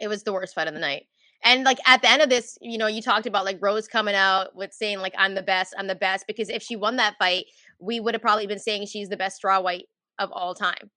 [0.00, 1.04] It was the worst fight of the night.
[1.44, 4.14] And like at the end of this, you know, you talked about like Rose coming
[4.14, 7.16] out with saying like I'm the best, I'm the best because if she won that
[7.18, 7.46] fight,
[7.78, 9.84] we would have probably been saying she's the best strawweight
[10.18, 10.90] of all time.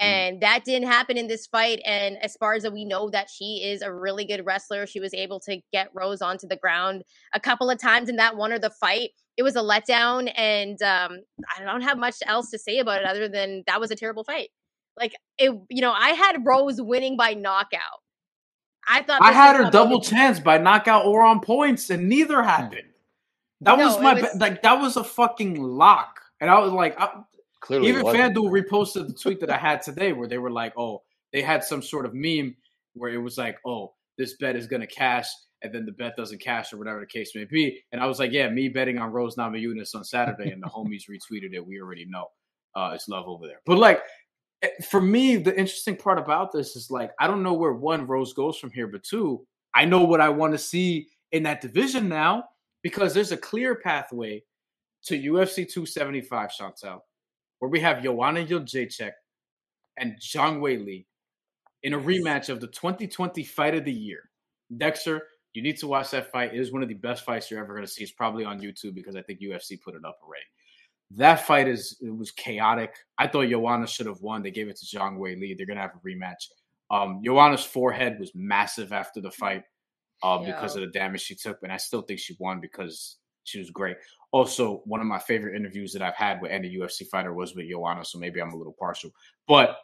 [0.00, 0.04] Mhm.
[0.04, 1.80] And that didn't happen in this fight.
[1.86, 4.86] And as far as we know that she is a really good wrestler.
[4.86, 7.02] She was able to get Rose onto the ground
[7.34, 9.10] a couple of times in that one or the fight.
[9.38, 11.18] It was a letdown, and um,
[11.58, 14.24] I don't have much else to say about it other than that was a terrible
[14.24, 14.48] fight.
[14.98, 18.00] Like it, you know, I had Rose winning by knockout.
[18.88, 22.42] I thought I had was her double chance by knockout or on points, and neither
[22.42, 22.88] happened.
[23.62, 26.98] That was my it was- like that was a fucking lock, and I was like,
[27.00, 27.22] I,
[27.60, 28.04] Clearly, even.
[28.04, 31.64] FanDuel reposted the tweet that I had today where they were like, oh, they had
[31.64, 32.54] some sort of meme
[32.94, 35.26] where it was like, oh, this bet is gonna cash,
[35.62, 37.82] and then the bet doesn't cash or whatever the case may be.
[37.92, 41.08] And I was like, yeah, me betting on Rose Namajunas on Saturday, and the homies
[41.10, 41.66] retweeted it.
[41.66, 42.26] We already know
[42.76, 43.60] uh, it's love over there.
[43.64, 44.02] But like
[44.62, 48.06] Eh, for me, the interesting part about this is like I don't know where one
[48.06, 51.60] Rose goes from here, but two, I know what I want to see in that
[51.60, 52.44] division now
[52.82, 54.42] because there's a clear pathway
[55.04, 57.00] to UFC 275, Chantel,
[57.58, 59.12] where we have Joanna Jędrzejczyk
[59.98, 61.06] and Zhang Weili
[61.82, 64.30] in a rematch of the 2020 Fight of the Year.
[64.76, 66.54] Dexter, you need to watch that fight.
[66.54, 68.02] It is one of the best fights you're ever going to see.
[68.02, 70.44] It's probably on YouTube because I think UFC put it up already.
[71.12, 72.94] That fight is it was chaotic.
[73.18, 74.42] I thought Joanna should have won.
[74.42, 75.56] They gave it to Zhang Weili.
[75.56, 76.48] They're gonna have a rematch.
[76.90, 79.62] Um, Joanna's forehead was massive after the fight
[80.22, 83.58] um, because of the damage she took, and I still think she won because she
[83.58, 83.96] was great.
[84.32, 87.68] Also, one of my favorite interviews that I've had with any UFC fighter was with
[87.68, 89.10] Joanna, so maybe I'm a little partial.
[89.46, 89.78] But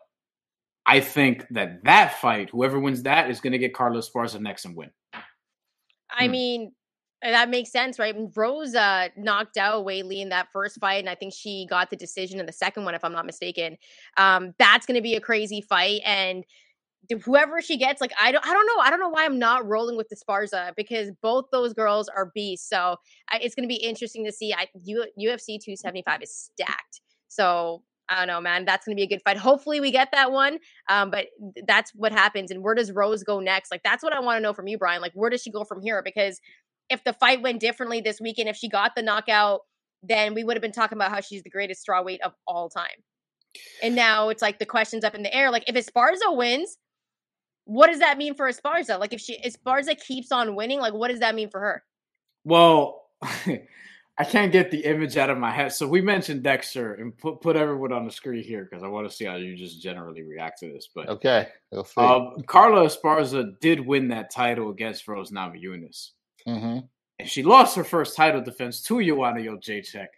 [0.87, 4.65] I think that that fight, whoever wins that, is going to get Carlos Esparza next
[4.65, 4.91] and win.
[6.11, 6.31] I Hmm.
[6.33, 6.71] mean, uh,
[7.31, 8.15] that makes sense, right?
[8.35, 11.97] Rose uh, knocked out Weili in that first fight, and I think she got the
[11.97, 13.77] decision in the second one, if I'm not mistaken.
[14.17, 16.45] Um, that's going to be a crazy fight, and
[17.25, 19.67] whoever she gets, like I don't, I don't know, I don't know why I'm not
[19.67, 22.69] rolling with the Sparza because both those girls are beasts.
[22.69, 22.97] So
[23.31, 24.53] I, it's going to be interesting to see.
[24.53, 27.83] I U, UFC 275 is stacked, so.
[28.09, 28.67] I don't know, man.
[28.67, 29.39] That's going to be a good fight.
[29.39, 30.59] Hopefully, we get that one.
[30.89, 31.29] Um, but
[31.67, 32.51] that's what happens.
[32.51, 33.71] And where does Rose go next?
[33.71, 35.01] Like, that's what I want to know from you, Brian.
[35.01, 36.03] Like, where does she go from here?
[36.05, 36.39] Because
[36.91, 39.61] if the fight went differently this weekend, if she got the knockout,
[40.03, 42.89] then we would have been talking about how she's the greatest strawweight of all time.
[43.83, 45.51] And now it's like the questions up in the air.
[45.51, 46.79] Like, if Esparza wins,
[47.65, 48.99] what does that mean for Esparza?
[48.99, 51.85] Like, if she Esparza keeps on winning, like, what does that mean for her?
[52.45, 53.03] Well,
[54.19, 55.73] I can't get the image out of my head.
[55.73, 59.09] So we mentioned Dexter and put put everyone on the screen here because I want
[59.09, 60.89] to see how you just generally react to this.
[60.95, 66.11] But Okay, we'll um, Carla Esparza did win that title against Rose Namajunas.
[66.47, 66.79] Hmm
[67.23, 70.09] and she lost her first title defense to Joanna Jędrzejczyk,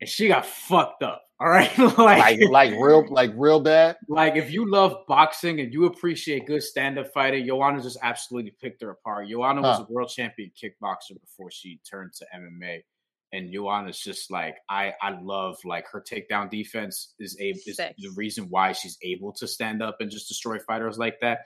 [0.00, 1.24] and she got fucked up.
[1.42, 3.96] All right, like, like like real like real bad.
[4.08, 8.52] Like if you love boxing and you appreciate good stand up fighting, Joanna just absolutely
[8.60, 9.28] picked her apart.
[9.28, 9.66] Joanna huh.
[9.66, 12.84] was a world champion kickboxer before she turned to MMA,
[13.32, 18.12] and Joanna's just like I I love like her takedown defense is a is the
[18.14, 21.40] reason why she's able to stand up and just destroy fighters like that.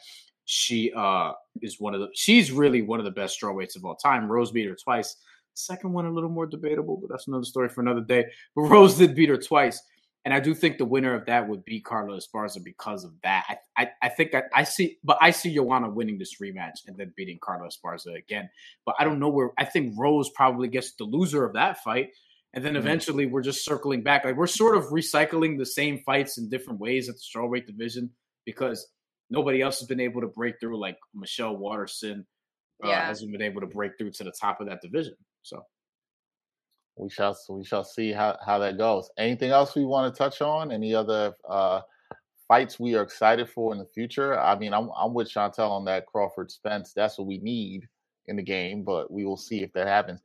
[0.47, 3.97] She uh is one of the she's really one of the best strawweights of all
[3.97, 4.31] time.
[4.31, 5.17] Rose beat her twice.
[5.55, 8.27] Second one a little more debatable, but that's another story for another day.
[8.55, 9.83] But Rose did beat her twice.
[10.27, 13.45] And I do think the winner of that would be Carla Esparza because of that.
[13.49, 16.97] I I, I think I, I, see, but I see Joanna winning this rematch and
[16.97, 18.51] then beating Carla Esparza again.
[18.85, 19.51] But I don't know where.
[19.57, 22.11] I think Rose probably gets the loser of that fight,
[22.55, 22.81] and then mm-hmm.
[22.81, 24.25] eventually we're just circling back.
[24.25, 28.11] Like we're sort of recycling the same fights in different ways at the strawweight division
[28.45, 28.85] because
[29.31, 30.79] nobody else has been able to break through.
[30.79, 32.27] Like Michelle Waterson
[32.85, 33.07] uh, yeah.
[33.07, 35.15] hasn't been able to break through to the top of that division.
[35.43, 35.65] So
[36.97, 39.11] we shall we shall see how, how that goes.
[39.19, 40.73] Anything else we want to touch on?
[40.73, 41.83] Any other uh,
[42.49, 44.39] fights we are excited for in the future?
[44.39, 46.93] I mean, I'm I'm with Chantel on that Crawford Spence.
[46.93, 47.87] That's what we need
[48.27, 50.21] in the game, but we will see if that happens.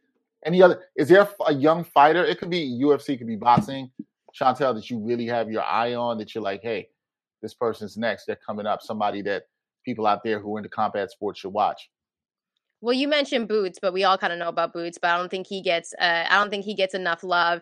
[0.46, 0.82] Any other?
[0.96, 2.26] Is there a young fighter?
[2.26, 3.92] It could be UFC, could be boxing.
[4.40, 6.18] Chantel, that you really have your eye on.
[6.18, 6.88] That you're like, hey,
[7.42, 8.26] this person's next.
[8.26, 8.82] They're coming up.
[8.82, 9.44] Somebody that
[9.86, 11.90] people out there who are into combat sports should watch.
[12.82, 15.30] Well, you mentioned Boots, but we all kind of know about Boots, but I don't
[15.30, 17.62] think he gets uh, I don't think he gets enough love.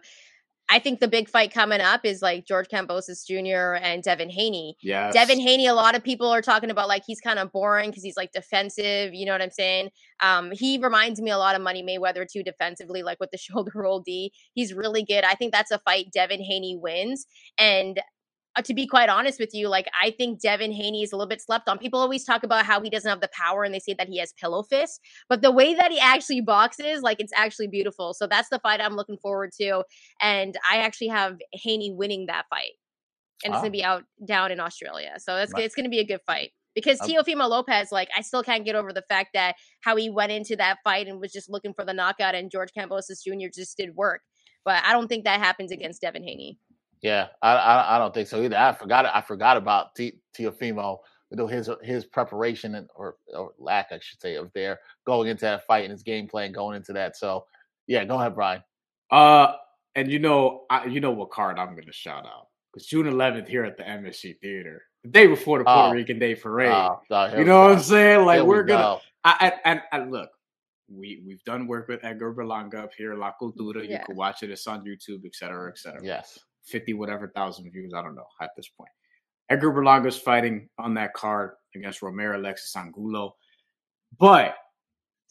[0.72, 3.84] I think the big fight coming up is like George Kambosos Jr.
[3.84, 4.78] and Devin Haney.
[4.84, 5.10] Yeah.
[5.10, 8.04] Devin Haney, a lot of people are talking about like he's kind of boring because
[8.04, 9.14] he's like defensive.
[9.14, 9.90] You know what I'm saying?
[10.22, 13.72] Um, he reminds me a lot of Money Mayweather too defensively, like with the shoulder
[13.74, 14.32] roll D.
[14.54, 15.24] He's really good.
[15.24, 17.26] I think that's a fight Devin Haney wins.
[17.58, 18.00] And
[18.60, 21.30] Uh, to be quite honest with you, like I think Devin Haney is a little
[21.30, 21.78] bit slept on.
[21.78, 24.18] People always talk about how he doesn't have the power and they say that he
[24.20, 25.00] has pillow fists,
[25.30, 28.14] but the way that he actually boxes, like it's actually beautiful.
[28.14, 29.84] So that's the fight I'm looking forward to.
[30.22, 32.74] And I actually have Haney winning that fight.
[33.46, 35.14] And it's gonna be out down in Australia.
[35.20, 36.52] So it's it's gonna be a good fight.
[36.76, 40.32] Because Teofimo Lopez, like, I still can't get over the fact that how he went
[40.32, 43.48] into that fight and was just looking for the knockout, and George Kambosos Jr.
[43.54, 44.22] just did work.
[44.66, 46.58] But I don't think that happens against Devin Haney.
[47.02, 48.58] Yeah, I, I, I don't think so either.
[48.58, 50.98] I forgot I forgot about T- Teofimo.
[51.32, 55.30] You know his his preparation and or, or lack, I should say, of there going
[55.30, 57.16] into that fight and his game plan going into that.
[57.16, 57.46] So,
[57.88, 58.64] yeah, go ahead, Brian.
[59.12, 59.54] Uh,
[59.96, 63.06] and you know, I, you know what card I'm going to shout out because June
[63.06, 65.92] 11th here at the MSG Theater, the day before the Puerto oh.
[65.92, 66.72] Rican Day Parade.
[66.72, 67.02] Oh,
[67.38, 68.26] you know what I'm saying?
[68.26, 69.00] Like we're we gonna.
[69.24, 70.30] I, and, and look,
[70.92, 73.88] we we've done work with Edgar Berlanga up here, La Cultura.
[73.88, 74.00] Yeah.
[74.00, 74.50] You can watch it.
[74.50, 76.02] It's on YouTube, et cetera, et cetera.
[76.04, 76.40] Yes.
[76.66, 77.94] 50 whatever thousand views.
[77.94, 78.92] I don't know at this point.
[79.50, 83.36] Edgar Berlanga's fighting on that card against Roamer Alexis Angulo.
[84.20, 84.56] But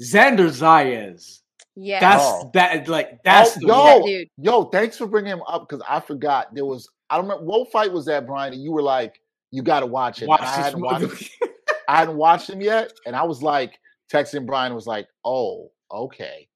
[0.03, 1.41] Xander Zayas.
[1.76, 2.01] Yeah.
[2.01, 2.51] That's oh.
[2.55, 4.29] that like that's oh, yo, dude.
[4.37, 7.70] yo, thanks for bringing him up because I forgot there was I don't remember what
[7.70, 9.20] fight was that, Brian, and you were like,
[9.51, 10.29] you gotta watch it.
[10.29, 11.31] Watch I, hadn't watched,
[11.89, 13.79] I hadn't watched him yet, and I was like,
[14.12, 16.49] texting Brian was like, oh, okay.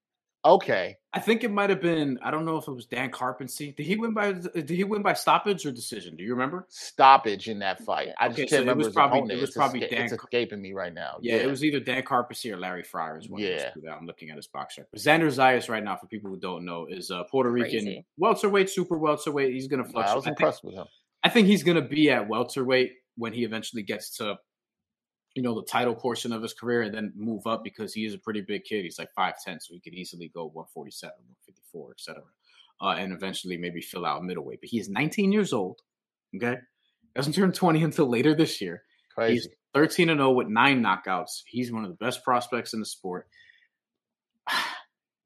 [0.45, 0.97] Okay.
[1.15, 2.19] I think it might have been.
[2.23, 3.77] I don't know if it was Dan Karpency.
[3.77, 4.33] Did he win by?
[4.33, 6.17] Did he win by stoppage or decision?
[6.17, 6.67] Do you remember?
[6.71, 8.09] Stoppage in that fight.
[8.19, 9.39] I just okay, can't so remember it was probably, opponent.
[9.39, 10.03] It was it's probably esca- Dan.
[10.05, 11.19] It's escaping me right now.
[11.21, 13.29] Yeah, yeah, it was either Dan Karpency or Larry Fryers.
[13.37, 14.83] yeah, I'm looking at his boxer.
[14.83, 14.99] record.
[14.99, 18.07] Xander Zayas right now, for people who don't know, is a Puerto Rican Crazy.
[18.17, 19.53] welterweight, super welterweight.
[19.53, 20.13] He's going to fluctuate.
[20.13, 20.89] I was impressed think, with him.
[21.23, 24.37] I think he's going to be at welterweight when he eventually gets to
[25.35, 28.15] you know, the title portion of his career and then move up because he is
[28.15, 28.83] a pretty big kid.
[28.83, 32.23] He's like 5'10, so he could easily go 147, 154, etc.
[32.81, 34.61] Uh, and eventually maybe fill out middleweight.
[34.61, 35.81] But he is 19 years old.
[36.37, 36.57] Okay.
[37.15, 38.83] Doesn't turn 20 until later this year.
[39.15, 39.35] Crazy.
[39.35, 41.43] He's 13 and 0 with nine knockouts.
[41.47, 43.29] He's one of the best prospects in the sport.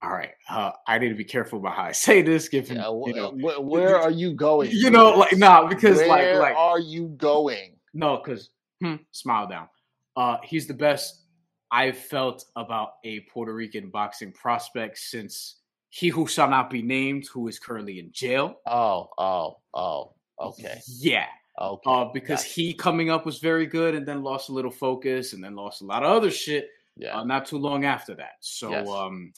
[0.03, 2.49] All right, uh, I need to be careful about how I say this.
[2.49, 4.71] Given yeah, you know, where, where are you going?
[4.71, 7.77] You know, like nah, because where like like are you going?
[7.93, 8.51] No, because
[8.81, 9.69] hmm, smile down.
[10.17, 11.23] Uh, he's the best
[11.71, 15.57] I've felt about a Puerto Rican boxing prospect since
[15.91, 18.57] he who shall not be named, who is currently in jail.
[18.67, 20.81] Oh, oh, oh, okay.
[20.99, 21.27] Yeah.
[21.61, 21.91] Okay.
[21.91, 22.53] Uh, because gotcha.
[22.53, 25.81] he coming up was very good and then lost a little focus and then lost
[25.83, 26.69] a lot of other shit.
[26.97, 27.19] Yeah.
[27.19, 28.35] Uh, not too long after that.
[28.41, 28.89] So, yes.
[28.89, 29.33] um,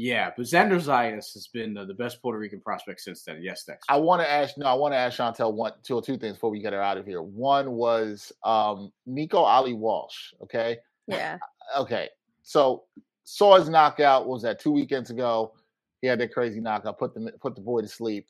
[0.00, 3.42] yeah, but Xander Zayas has been uh, the best Puerto Rican prospect since then.
[3.42, 3.84] Yes, Dex.
[3.88, 4.56] I want to ask.
[4.56, 6.82] No, I want to ask Chantel one, two or two things before we get her
[6.82, 7.20] out of here.
[7.20, 10.32] One was um, Nico Ali Walsh.
[10.42, 10.78] Okay.
[11.06, 11.36] Yeah.
[11.76, 12.08] Okay.
[12.42, 12.84] So
[13.24, 14.26] saw his knockout.
[14.26, 15.52] was that two weekends ago?
[16.00, 16.98] He had that crazy knockout.
[16.98, 18.26] Put the put the boy to sleep.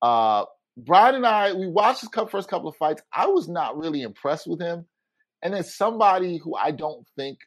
[0.00, 0.44] Uh,
[0.76, 3.02] Brian and I we watched his first couple of fights.
[3.12, 4.86] I was not really impressed with him.
[5.42, 7.38] And then somebody who I don't think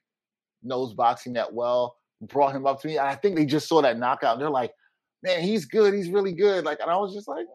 [0.61, 2.97] knows boxing that well brought him up to me.
[2.97, 4.71] And I think they just saw that knockout and they're like,
[5.23, 5.93] man, he's good.
[5.93, 6.65] He's really good.
[6.65, 7.45] Like, and I was just like,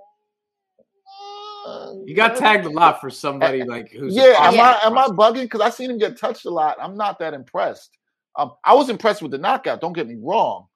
[2.05, 4.35] you got tagged a lot for somebody like who's yeah.
[4.39, 5.43] Am I am I bugging?
[5.43, 6.77] Because I seen him get touched a lot.
[6.81, 7.91] I'm not that impressed.
[8.37, 9.81] Um, I was impressed with the knockout.
[9.81, 10.67] Don't get me wrong,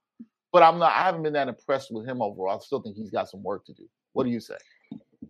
[0.53, 0.93] but I'm not.
[0.93, 2.57] I haven't been that impressed with him overall.
[2.57, 3.85] I still think he's got some work to do.
[4.15, 4.57] What do you say?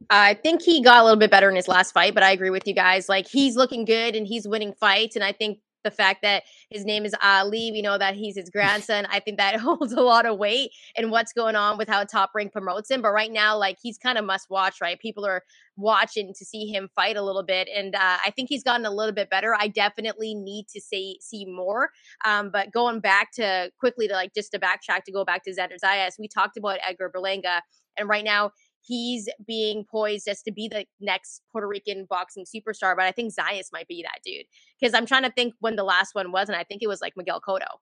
[0.08, 2.50] I think he got a little bit better in his last fight, but I agree
[2.50, 3.08] with you guys.
[3.08, 6.84] Like he's looking good and he's winning fights, and I think the fact that his
[6.84, 9.06] name is Ali, we know that he's his grandson.
[9.10, 12.30] I think that holds a lot of weight in what's going on with how Top
[12.34, 13.02] Rank promotes him.
[13.02, 14.98] But right now, like he's kind of must watch, right?
[14.98, 15.42] People are
[15.76, 18.90] watching to see him fight a little bit, and uh, I think he's gotten a
[18.90, 19.54] little bit better.
[19.58, 21.90] I definitely need to see see more.
[22.24, 25.50] Um, but going back to quickly to like just to backtrack to go back to
[25.50, 27.60] Xander Zayas, we talked about Edgar Berlanga,
[27.96, 28.52] and right now
[28.82, 32.96] he's being poised as to be the next Puerto Rican boxing superstar.
[32.96, 34.46] But I think Zayas might be that dude
[34.80, 37.00] because I'm trying to think when the last one was, and I think it was
[37.00, 37.78] like Miguel Cotto.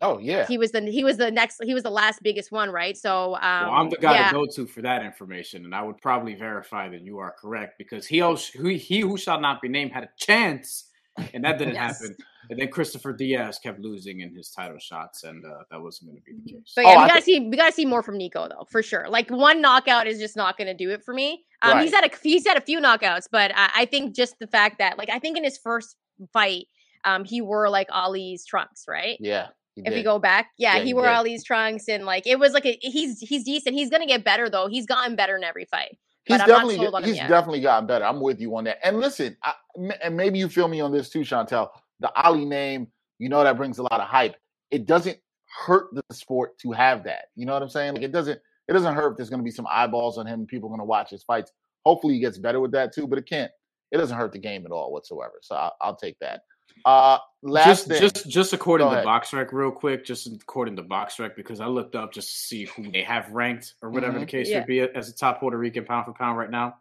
[0.00, 2.70] Oh yeah, he was the he was the next he was the last biggest one,
[2.70, 2.96] right?
[2.96, 4.28] So um, well, I'm the guy yeah.
[4.28, 7.74] to go to for that information, and I would probably verify that you are correct
[7.78, 8.22] because he
[8.54, 10.87] he, he who shall not be named had a chance
[11.34, 12.00] and that didn't yes.
[12.00, 12.16] happen.
[12.50, 16.22] And then Christopher Diaz kept losing in his title shots, and uh, that wasn't going
[16.22, 16.72] to be the case.
[16.74, 19.06] But yeah, oh, we gotta see we gotta see more from Nico though, for sure.
[19.08, 21.44] Like one knockout is just not going to do it for me.
[21.62, 21.82] Um, right.
[21.82, 24.78] He's had a he's had a few knockouts, but I, I, think just the fact
[24.78, 25.96] that like I think in his first
[26.32, 26.66] fight,
[27.04, 29.18] um, he wore like Ali's trunks, right?
[29.20, 29.48] Yeah.
[29.76, 32.52] If we go back, yeah, yeah he, he wore Ali's trunks, and like it was
[32.52, 33.76] like a, he's he's decent.
[33.76, 34.66] He's gonna get better though.
[34.66, 35.98] He's gotten better in every fight.
[36.28, 38.04] He's definitely he's definitely gotten better.
[38.04, 38.78] I'm with you on that.
[38.84, 39.54] And listen, I,
[40.02, 41.70] and maybe you feel me on this too, Chantel.
[42.00, 44.36] The Ali name, you know, that brings a lot of hype.
[44.70, 45.18] It doesn't
[45.66, 47.26] hurt the sport to have that.
[47.34, 47.94] You know what I'm saying?
[47.94, 50.46] Like it doesn't it doesn't hurt if there's going to be some eyeballs on him.
[50.46, 51.52] People are going to watch his fights.
[51.84, 53.06] Hopefully, he gets better with that too.
[53.06, 53.50] But it can't.
[53.90, 55.34] It doesn't hurt the game at all whatsoever.
[55.40, 56.42] So I'll, I'll take that.
[56.84, 58.00] Uh, last just, thing.
[58.00, 62.12] just just according to BoxRec, real quick, just according to BoxRec, because I looked up
[62.12, 64.20] just to see who they have ranked or whatever mm-hmm.
[64.20, 64.58] the case yeah.
[64.58, 66.76] would be as a top Puerto Rican pound for pound right now.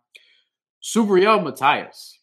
[0.84, 2.16] Subriel Matias,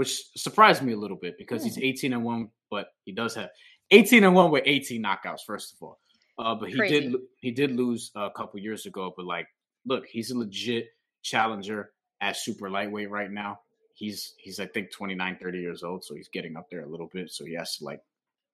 [0.00, 1.84] which surprised me a little bit because he's hmm.
[1.84, 3.50] 18 and one, but he does have
[3.90, 5.40] 18 and one with 18 knockouts.
[5.46, 6.00] First of all,
[6.38, 7.00] uh, but he Crazy.
[7.00, 9.12] did he did lose a couple years ago.
[9.14, 9.46] But like,
[9.84, 10.88] look, he's a legit
[11.22, 11.90] challenger
[12.22, 13.60] at super lightweight right now
[14.00, 17.08] he's he's I think 29, 30 years old, so he's getting up there a little
[17.12, 17.30] bit.
[17.30, 18.00] So he has to like,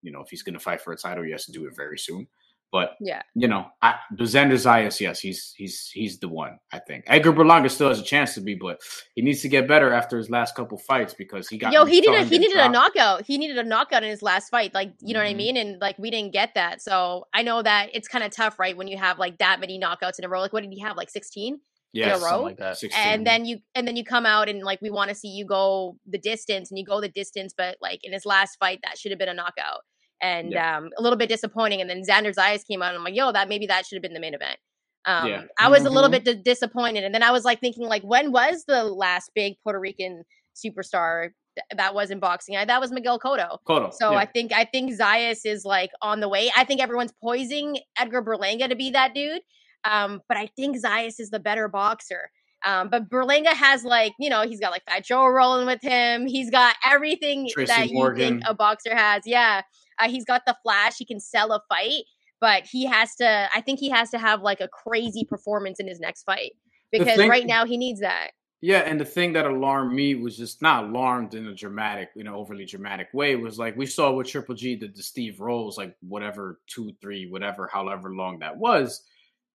[0.03, 1.99] you know, if he's gonna fight for a title, he has to do it very
[1.99, 2.27] soon.
[2.73, 6.59] But yeah, you know, I, Xander Zayas, yes, he's he's he's the one.
[6.73, 8.81] I think Edgar Berlanga still has a chance to be, but
[9.15, 11.85] he needs to get better after his last couple fights because he got yo.
[11.85, 13.25] He needed he needed a knockout.
[13.25, 14.75] He needed a knockout in his last fight.
[14.75, 15.25] Like you know mm-hmm.
[15.25, 15.39] what I mm-hmm.
[15.39, 15.57] mean?
[15.57, 16.83] And like we didn't get that.
[16.83, 18.77] So I know that it's kind of tough, right?
[18.77, 20.41] When you have like that many knockouts in a row.
[20.41, 20.97] Like what did he have?
[20.97, 21.61] Like sixteen?
[21.97, 22.43] yeah, in a row.
[22.43, 22.61] Like
[22.95, 25.45] and then you and then you come out and like we want to see you
[25.45, 28.99] go the distance and you go the distance, but like in his last fight, that
[28.99, 29.81] should have been a knockout.
[30.23, 30.79] And yeah.
[30.79, 31.81] um, a little bit disappointing.
[31.81, 34.03] And then Xander Zayas came out, and I'm like, yo, that maybe that should have
[34.03, 34.59] been the main event.
[35.05, 35.43] Um, yeah.
[35.59, 35.89] I was mm-hmm.
[35.89, 36.25] a little mm-hmm.
[36.25, 37.05] bit d- disappointed.
[37.05, 40.25] And then I was like thinking, like, when was the last big Puerto Rican
[40.57, 41.29] superstar
[41.77, 42.57] that was in boxing?
[42.57, 43.59] I, that was Miguel Cotto.
[43.69, 43.93] Cotto.
[43.93, 44.19] So yeah.
[44.19, 46.51] I think I think Zayas is like on the way.
[46.57, 49.43] I think everyone's poising Edgar Berlanga to be that dude.
[49.85, 52.31] Um, but I think Zayas is the better boxer.
[52.65, 56.27] Um, but Berlanga has like, you know, he's got like Fat Joe rolling with him.
[56.27, 58.21] He's got everything Tracy that Morgan.
[58.21, 59.23] you think a boxer has.
[59.25, 59.63] Yeah.
[59.99, 60.97] Uh, he's got the flash.
[60.99, 62.05] He can sell a fight,
[62.41, 65.89] but he has to, I think he has to have like a crazy performance in
[65.89, 66.53] his next fight
[66.93, 68.31] because thing, right now he needs that.
[68.61, 68.79] Yeah.
[68.79, 72.37] And the thing that alarmed me was just not alarmed in a dramatic, you know,
[72.37, 75.95] overly dramatic way was like we saw what Triple G did to Steve Rolls, like
[76.01, 79.03] whatever, two, three, whatever, however long that was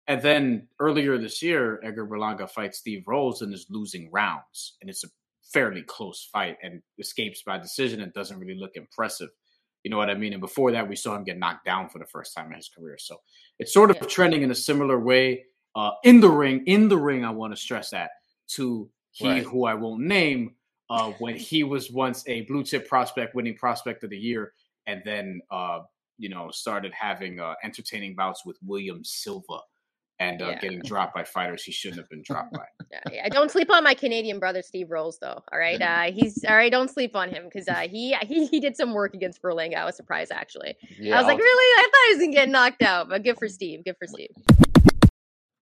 [0.08, 4.76] and then earlier this year, Edgar Berlanga fights Steve Rolls and is losing rounds.
[4.82, 5.08] And it's a
[5.54, 9.30] fairly close fight and escapes by decision and doesn't really look impressive.
[9.84, 10.34] You know what I mean?
[10.34, 12.70] And before that, we saw him get knocked down for the first time in his
[12.70, 12.98] career.
[13.00, 13.18] So
[13.60, 14.08] it's sort of yeah.
[14.08, 16.64] trending in a similar way uh, in the ring.
[16.68, 18.12] In the ring, I want to stress that
[18.50, 19.44] to he right.
[19.44, 20.56] who I won't name
[20.90, 24.54] uh, when he was once a blue chip prospect, winning prospect of the year,
[24.88, 25.82] and then uh,
[26.18, 29.60] you know started having uh, entertaining bouts with William Silva
[30.22, 30.60] and uh, yeah.
[30.60, 32.66] getting dropped by fighters he shouldn't have been dropped by.
[32.92, 35.42] yeah, yeah, Don't sleep on my Canadian brother Steve Rolls, though.
[35.52, 36.72] All right, uh, he's all right.
[36.72, 39.78] Don't sleep on him because uh, he, he he did some work against Berlanga.
[39.78, 40.76] I was surprised actually.
[41.00, 41.84] Yeah, I was like, really?
[41.84, 43.84] I thought he was gonna get knocked out, but good for Steve.
[43.84, 44.30] Good for Steve.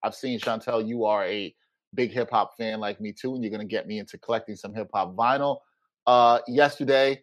[0.03, 0.87] I've seen Chantel.
[0.87, 1.55] You are a
[1.95, 4.75] big hip hop fan like me too, and you're gonna get me into collecting some
[4.75, 5.59] hip hop vinyl.
[6.07, 7.23] Uh, yesterday,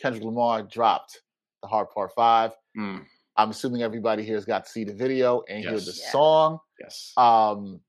[0.00, 1.20] Kendrick Lamar dropped
[1.62, 2.52] the Heart Part Five.
[2.78, 3.04] Mm.
[3.36, 5.70] I'm assuming everybody here has got to see the video and yes.
[5.70, 6.10] hear the yeah.
[6.10, 6.58] song.
[6.78, 7.12] Yes.
[7.16, 7.80] Um,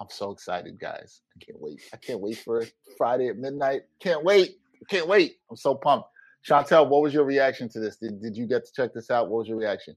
[0.00, 1.22] I'm so excited, guys.
[1.36, 1.80] I can't wait.
[1.92, 2.72] I can't wait for it.
[2.98, 3.82] Friday at midnight.
[4.00, 4.56] Can't wait.
[4.90, 5.36] Can't wait.
[5.50, 6.08] I'm so pumped.
[6.48, 7.96] Chantel, what was your reaction to this?
[7.96, 9.28] Did, did you get to check this out?
[9.28, 9.96] What was your reaction?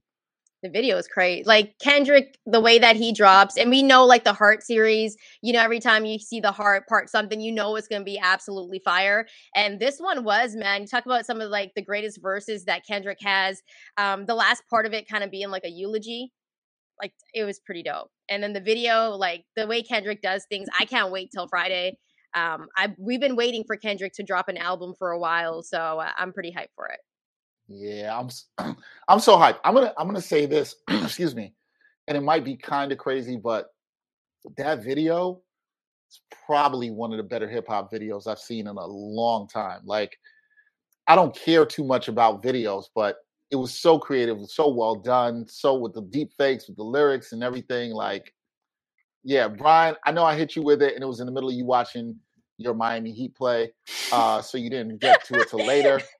[0.62, 1.42] The video is crazy.
[1.44, 5.54] Like Kendrick, the way that he drops, and we know like the Heart series, you
[5.54, 8.78] know, every time you see the Heart part something, you know it's gonna be absolutely
[8.78, 9.26] fire.
[9.54, 10.84] And this one was, man.
[10.84, 13.62] Talk about some of like the greatest verses that Kendrick has.
[13.96, 16.30] Um, the last part of it kind of being like a eulogy.
[17.00, 18.10] Like it was pretty dope.
[18.28, 21.98] And then the video, like the way Kendrick does things, I can't wait till Friday.
[22.34, 26.00] Um, I we've been waiting for Kendrick to drop an album for a while, so
[26.00, 27.00] uh, I'm pretty hyped for it.
[27.70, 28.76] Yeah, I'm
[29.08, 29.60] I'm so hyped.
[29.64, 31.54] I'm gonna I'm gonna say this, excuse me,
[32.08, 33.68] and it might be kind of crazy, but
[34.56, 35.40] that video
[36.10, 39.82] is probably one of the better hip hop videos I've seen in a long time.
[39.84, 40.18] Like,
[41.06, 43.18] I don't care too much about videos, but
[43.52, 47.30] it was so creative, so well done, so with the deep fakes, with the lyrics
[47.32, 47.92] and everything.
[47.92, 48.34] Like,
[49.22, 51.50] yeah, Brian, I know I hit you with it, and it was in the middle
[51.50, 52.16] of you watching
[52.60, 53.72] your Miami Heat play,
[54.12, 56.00] uh, so you didn't get to it till later.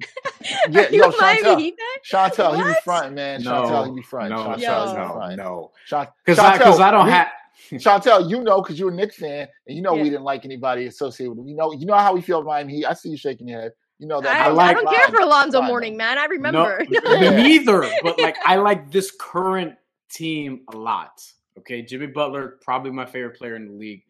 [0.70, 1.74] Yeah, you yo, a Miami Chantel, Heat
[2.10, 2.30] fan?
[2.30, 2.82] Chantel, he be What?
[2.82, 3.42] fronting, man.
[3.42, 4.36] No, Chantel, he be fronting.
[4.38, 4.86] no, Chantel, Yo.
[4.86, 5.36] he be no, fronting.
[5.36, 5.72] no.
[5.86, 7.28] Chan- Because I, cause I don't have.
[7.72, 10.02] Chantel, you know, because you're a Knicks fan, and you know Yeah.
[10.02, 11.46] we didn't like anybody associated with.
[11.46, 12.86] You know, you know how we feel about Miami Heat.
[12.86, 13.72] I see you shaking your head.
[13.98, 14.46] You know that.
[14.46, 16.16] I, I like- I don't care for Alonzo Fine, Mourning, man.
[16.16, 16.84] I No, remember.
[16.88, 17.30] Yeah.
[17.36, 17.86] neither.
[18.02, 19.74] But like, I like this current
[20.10, 21.22] team a lot.
[21.58, 24.02] Okay, Jimmy Butler, probably my favorite player in the league,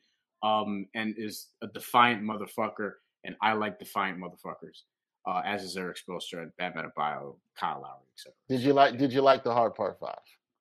[0.42, 2.92] um, and is a defiant motherfucker.
[3.24, 4.82] And I like defiant motherfuckers,
[5.26, 8.32] uh, as is Erik Spoelstra, Bam Adebayo, Kyle Lowry, etc.
[8.48, 8.96] Did you like?
[8.96, 10.16] Did you like the heart part five?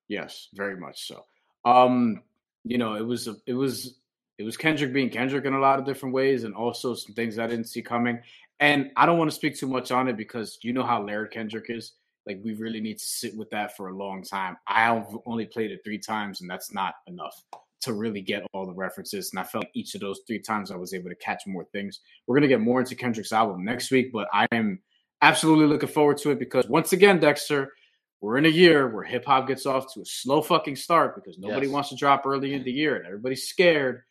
[0.08, 1.24] Yes, very much so.
[1.64, 2.22] Um,
[2.64, 3.98] you know, it was a, it was
[4.38, 7.38] it was Kendrick being Kendrick in a lot of different ways, and also some things
[7.38, 8.20] I didn't see coming.
[8.58, 11.30] And I don't want to speak too much on it because you know how Laird
[11.30, 11.92] Kendrick is.
[12.26, 14.58] Like we really need to sit with that for a long time.
[14.66, 17.42] I've only played it three times, and that's not enough
[17.82, 19.30] to really get all the references.
[19.32, 21.64] And I felt like each of those three times I was able to catch more
[21.72, 22.00] things.
[22.26, 24.80] We're gonna get more into Kendrick's album next week, but I am
[25.22, 27.72] absolutely looking forward to it because once again, Dexter,
[28.20, 31.38] we're in a year where hip hop gets off to a slow fucking start because
[31.38, 31.72] nobody Yes.
[31.72, 34.02] wants to drop early in the year and everybody's scared.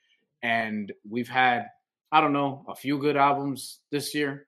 [0.42, 1.68] And we've had,
[2.12, 4.48] I don't know, a few good albums this year,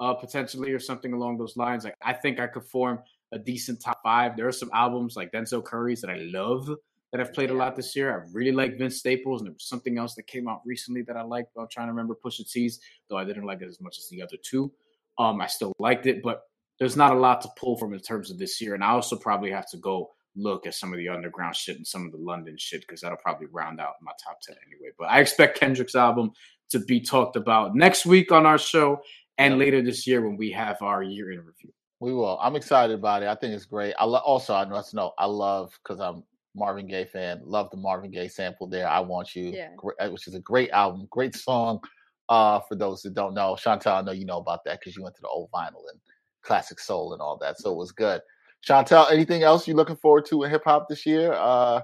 [0.00, 1.84] uh, potentially, or something along those lines.
[1.84, 3.00] Like I think I could form
[3.32, 4.36] a decent top five.
[4.36, 6.70] There are some albums like Denzel Curry's that I love
[7.12, 8.12] that I've played a lot this year.
[8.12, 11.16] I really like Vince Staples, and there was something else that came out recently that
[11.16, 11.52] I liked.
[11.58, 14.22] I'm trying to remember Pusha T's, though I didn't like it as much as the
[14.22, 14.72] other two.
[15.18, 16.42] Um, I still liked it, but
[16.78, 18.74] there's not a lot to pull from in terms of this year.
[18.74, 21.86] And I also probably have to go look at some of the underground shit and
[21.86, 24.90] some of the London shit because that'll probably round out my top 10 anyway.
[24.98, 26.32] But I expect Kendrick's album
[26.70, 29.00] to be talked about next week on our show
[29.38, 31.72] and later this year when we have our year in review.
[32.00, 32.38] We will.
[32.40, 33.28] I'm excited about it.
[33.28, 33.94] I think it's great.
[33.98, 36.24] I lo- also I must know I love because I'm
[36.54, 37.40] Marvin Gaye fan.
[37.44, 38.88] Love the Marvin Gaye sample there.
[38.88, 39.70] I want you, Yeah.
[40.00, 41.80] uh, which is a great album, great song.
[42.28, 45.02] Uh, for those that don't know, Chantel, I know you know about that because you
[45.02, 46.00] went to the old vinyl and
[46.42, 48.20] classic soul and all that, so it was good.
[48.66, 51.32] Chantel, anything else you're looking forward to in hip hop this year?
[51.32, 51.80] Uh,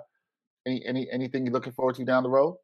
[0.66, 2.56] any any anything you're looking forward to down the road?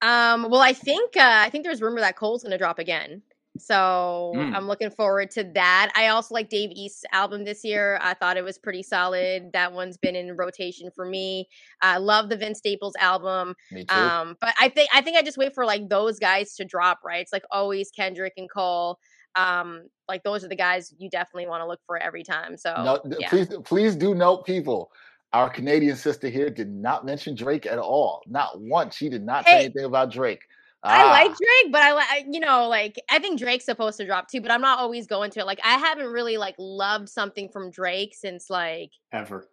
[0.00, 3.22] Um, well, I think uh, I think there's rumor that Cole's gonna drop again.
[3.58, 4.54] So Mm.
[4.54, 5.92] I'm looking forward to that.
[5.94, 7.98] I also like Dave East's album this year.
[8.00, 9.52] I thought it was pretty solid.
[9.52, 11.48] That one's been in rotation for me.
[11.82, 13.54] I love the Vince Staples album.
[13.70, 13.94] Me too.
[13.94, 17.00] Um, but I think I think I just wait for like those guys to drop,
[17.04, 17.20] right?
[17.20, 18.98] It's like always Kendrick and Cole.
[19.34, 22.56] Um, like those are the guys you definitely want to look for every time.
[22.56, 23.28] So no, yeah.
[23.28, 24.90] please, please do note, people.
[25.32, 28.22] Our Canadian sister here did not mention Drake at all.
[28.26, 28.94] Not once.
[28.94, 30.42] She did not say anything about Drake.
[30.84, 34.06] I like Ah, Drake, but I like you know like I think Drake's supposed to
[34.06, 35.46] drop too, but I'm not always going to it.
[35.46, 39.48] Like I haven't really like loved something from Drake since like Ever.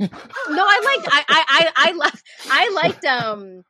[0.00, 2.12] no, I liked I I I I,
[2.50, 3.64] I liked um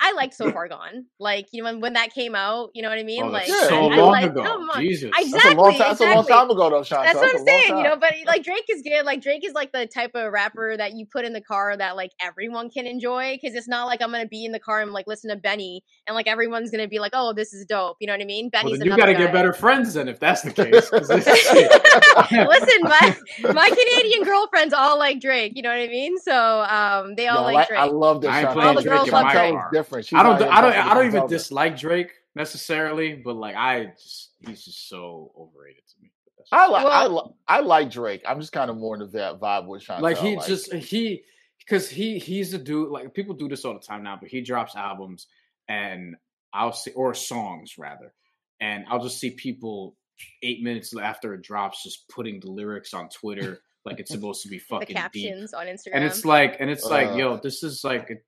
[0.00, 1.06] I liked So Far Gone.
[1.18, 3.24] Like you know when, when that came out, you know what I mean?
[3.24, 3.68] Oh, like Yeah.
[3.68, 4.68] so I, I long like, ago.
[4.76, 5.10] Jesus.
[5.14, 5.88] I- That's a long Exactly, time.
[5.88, 6.32] That's a long exactly.
[6.34, 7.02] time ago, though, Chantel.
[7.04, 7.96] That's what a I'm long saying, you know.
[7.96, 9.04] But like Drake is good.
[9.06, 11.96] Like Drake is like the type of rapper that you put in the car that
[11.96, 14.92] like everyone can enjoy because it's not like I'm gonna be in the car and
[14.92, 17.96] like listen to Benny and like everyone's gonna be like, oh, this is dope.
[18.00, 18.50] You know what I mean?
[18.50, 20.90] Benny's then you another got to get better friends then if that's the case.
[20.92, 23.16] Listen, my
[23.52, 25.52] my Canadian girlfriends all like Drake.
[25.56, 26.18] You know what I mean?
[26.18, 27.80] So um, they all Yo, like like, Drake.
[27.80, 28.64] I love that I ain't Chantel.
[28.64, 29.54] All the Drake girls love Drake.
[29.86, 30.06] Chantel is car.
[30.06, 30.06] different.
[30.06, 30.42] She's I don't.
[30.42, 30.72] I don't.
[30.90, 36.02] I don't even dislike Drake necessarily, but like I just he's just so overrated to
[36.02, 36.10] me.
[36.52, 36.86] I like.
[36.86, 38.22] I, li- I like Drake.
[38.26, 40.00] I'm just kind of more into that vibe with Chantel.
[40.00, 41.22] like he just he
[41.58, 44.40] because he he's a dude like people do this all the time now but he
[44.40, 45.26] drops albums
[45.68, 46.14] and
[46.52, 48.12] i'll see or songs rather
[48.60, 49.96] and i'll just see people
[50.44, 54.48] eight minutes after it drops just putting the lyrics on twitter like it's supposed to
[54.48, 55.90] be the fucking deep captions on Instagram.
[55.94, 57.14] and it's like and it's like Uh.
[57.16, 58.22] yo this is like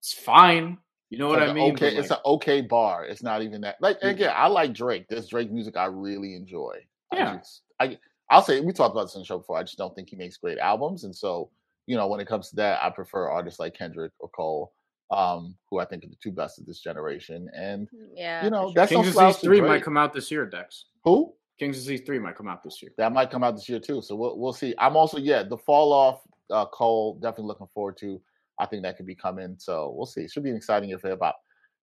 [0.00, 0.76] it's fine
[1.12, 3.04] you know what like i mean Okay, But, it's an okay bar.
[3.04, 3.76] It's not even that.
[3.80, 4.08] Like Yeah.
[4.08, 5.06] again, I like Drake.
[5.08, 6.78] There's Drake music I really enjoy.
[7.12, 7.36] I Yeah.
[7.36, 7.98] just, I
[8.30, 9.58] I'll say we talked about this on the show before.
[9.58, 11.50] I just don't think he makes great albums, and so
[11.86, 14.72] you know, when it comes to that, I prefer artists like Kendrick or Cole,
[15.10, 17.50] um, who I think are the two best of this generation.
[17.54, 18.44] And Yeah.
[18.44, 18.72] you know, sure.
[18.74, 20.86] that's Kings slouch Disease to three might come out this year, Dex.
[21.04, 21.34] Who?
[21.58, 22.92] Kings of Disease three might come out this year.
[22.96, 24.00] That might come out this year too.
[24.00, 24.74] So we'll we'll see.
[24.78, 28.18] I'm also yeah, the fall off uh, Cole definitely looking forward to.
[28.58, 29.56] I think that could be coming.
[29.58, 30.22] So we'll see.
[30.22, 31.36] It should be an exciting year for hip hop.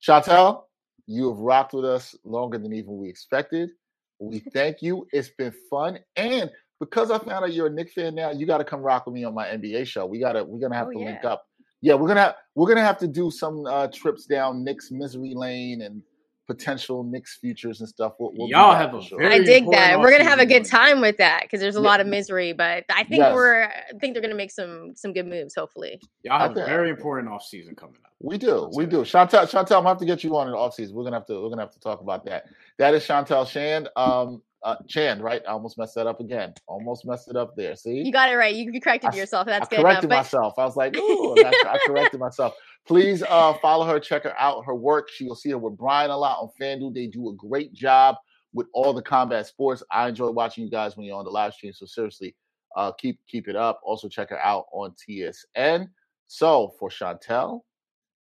[0.03, 0.65] Chantel,
[1.07, 3.71] you have rocked with us longer than even we expected.
[4.19, 5.07] We thank you.
[5.13, 8.59] It's been fun, and because I found out you're a Knick fan now, you got
[8.59, 10.05] to come rock with me on my NBA show.
[10.07, 11.47] We gotta we're gonna have Oh, to link up.
[11.81, 15.35] Yeah, we're gonna have we're gonna have to do some uh, trips down Knicks misery
[15.35, 16.03] lane and
[16.47, 18.15] potential Knicks futures and stuff.
[18.19, 19.19] We'll, we'll Y'all have for a sure.
[19.19, 19.99] very I dig that.
[19.99, 21.87] We're gonna have a good time with that because there's a Yeah.
[21.89, 23.35] lot of misery, but I think Yes.
[23.35, 25.55] we're I think they're gonna make some some good moves.
[25.55, 26.63] Hopefully, Y'all have Okay.
[26.63, 28.13] a very important off season coming up.
[28.21, 28.99] We do, I'll we say do.
[28.99, 29.07] that.
[29.07, 30.95] Chantel, Chantel, I'm gonna have to get you on in the off season.
[30.97, 32.47] We're gonna have to, we're gonna have to talk about that.
[32.79, 35.43] That is Chantel Shand, um, uh, Chand, right?
[35.49, 36.53] I almost messed that up again.
[36.67, 37.77] Almost messed it up there.
[37.77, 38.55] See, you got it right.
[38.55, 39.47] You, you corrected I s- yourself.
[39.47, 39.91] That's I good enough.
[39.93, 40.55] corrected But myself.
[40.59, 42.55] I was like, ooh, I, I corrected myself.
[42.87, 45.09] Please uh, follow her, check her out, her work.
[45.21, 46.93] You'll see her with Brian a lot on FanDuel.
[46.95, 48.17] They do a great job
[48.53, 49.83] with all the combat sports.
[49.91, 51.73] I enjoy watching you guys when you're on the live stream.
[51.73, 52.35] So seriously,
[52.77, 53.81] uh, keep keep it up.
[53.85, 55.89] Also check her out on TSN.
[56.27, 57.61] So for Chantel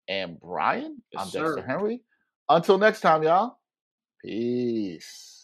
[0.07, 1.65] and Brian, Yes, I'm Dexter.
[1.65, 2.01] Henry.
[2.49, 3.57] Until next time, y'all.
[4.23, 5.36] Peace.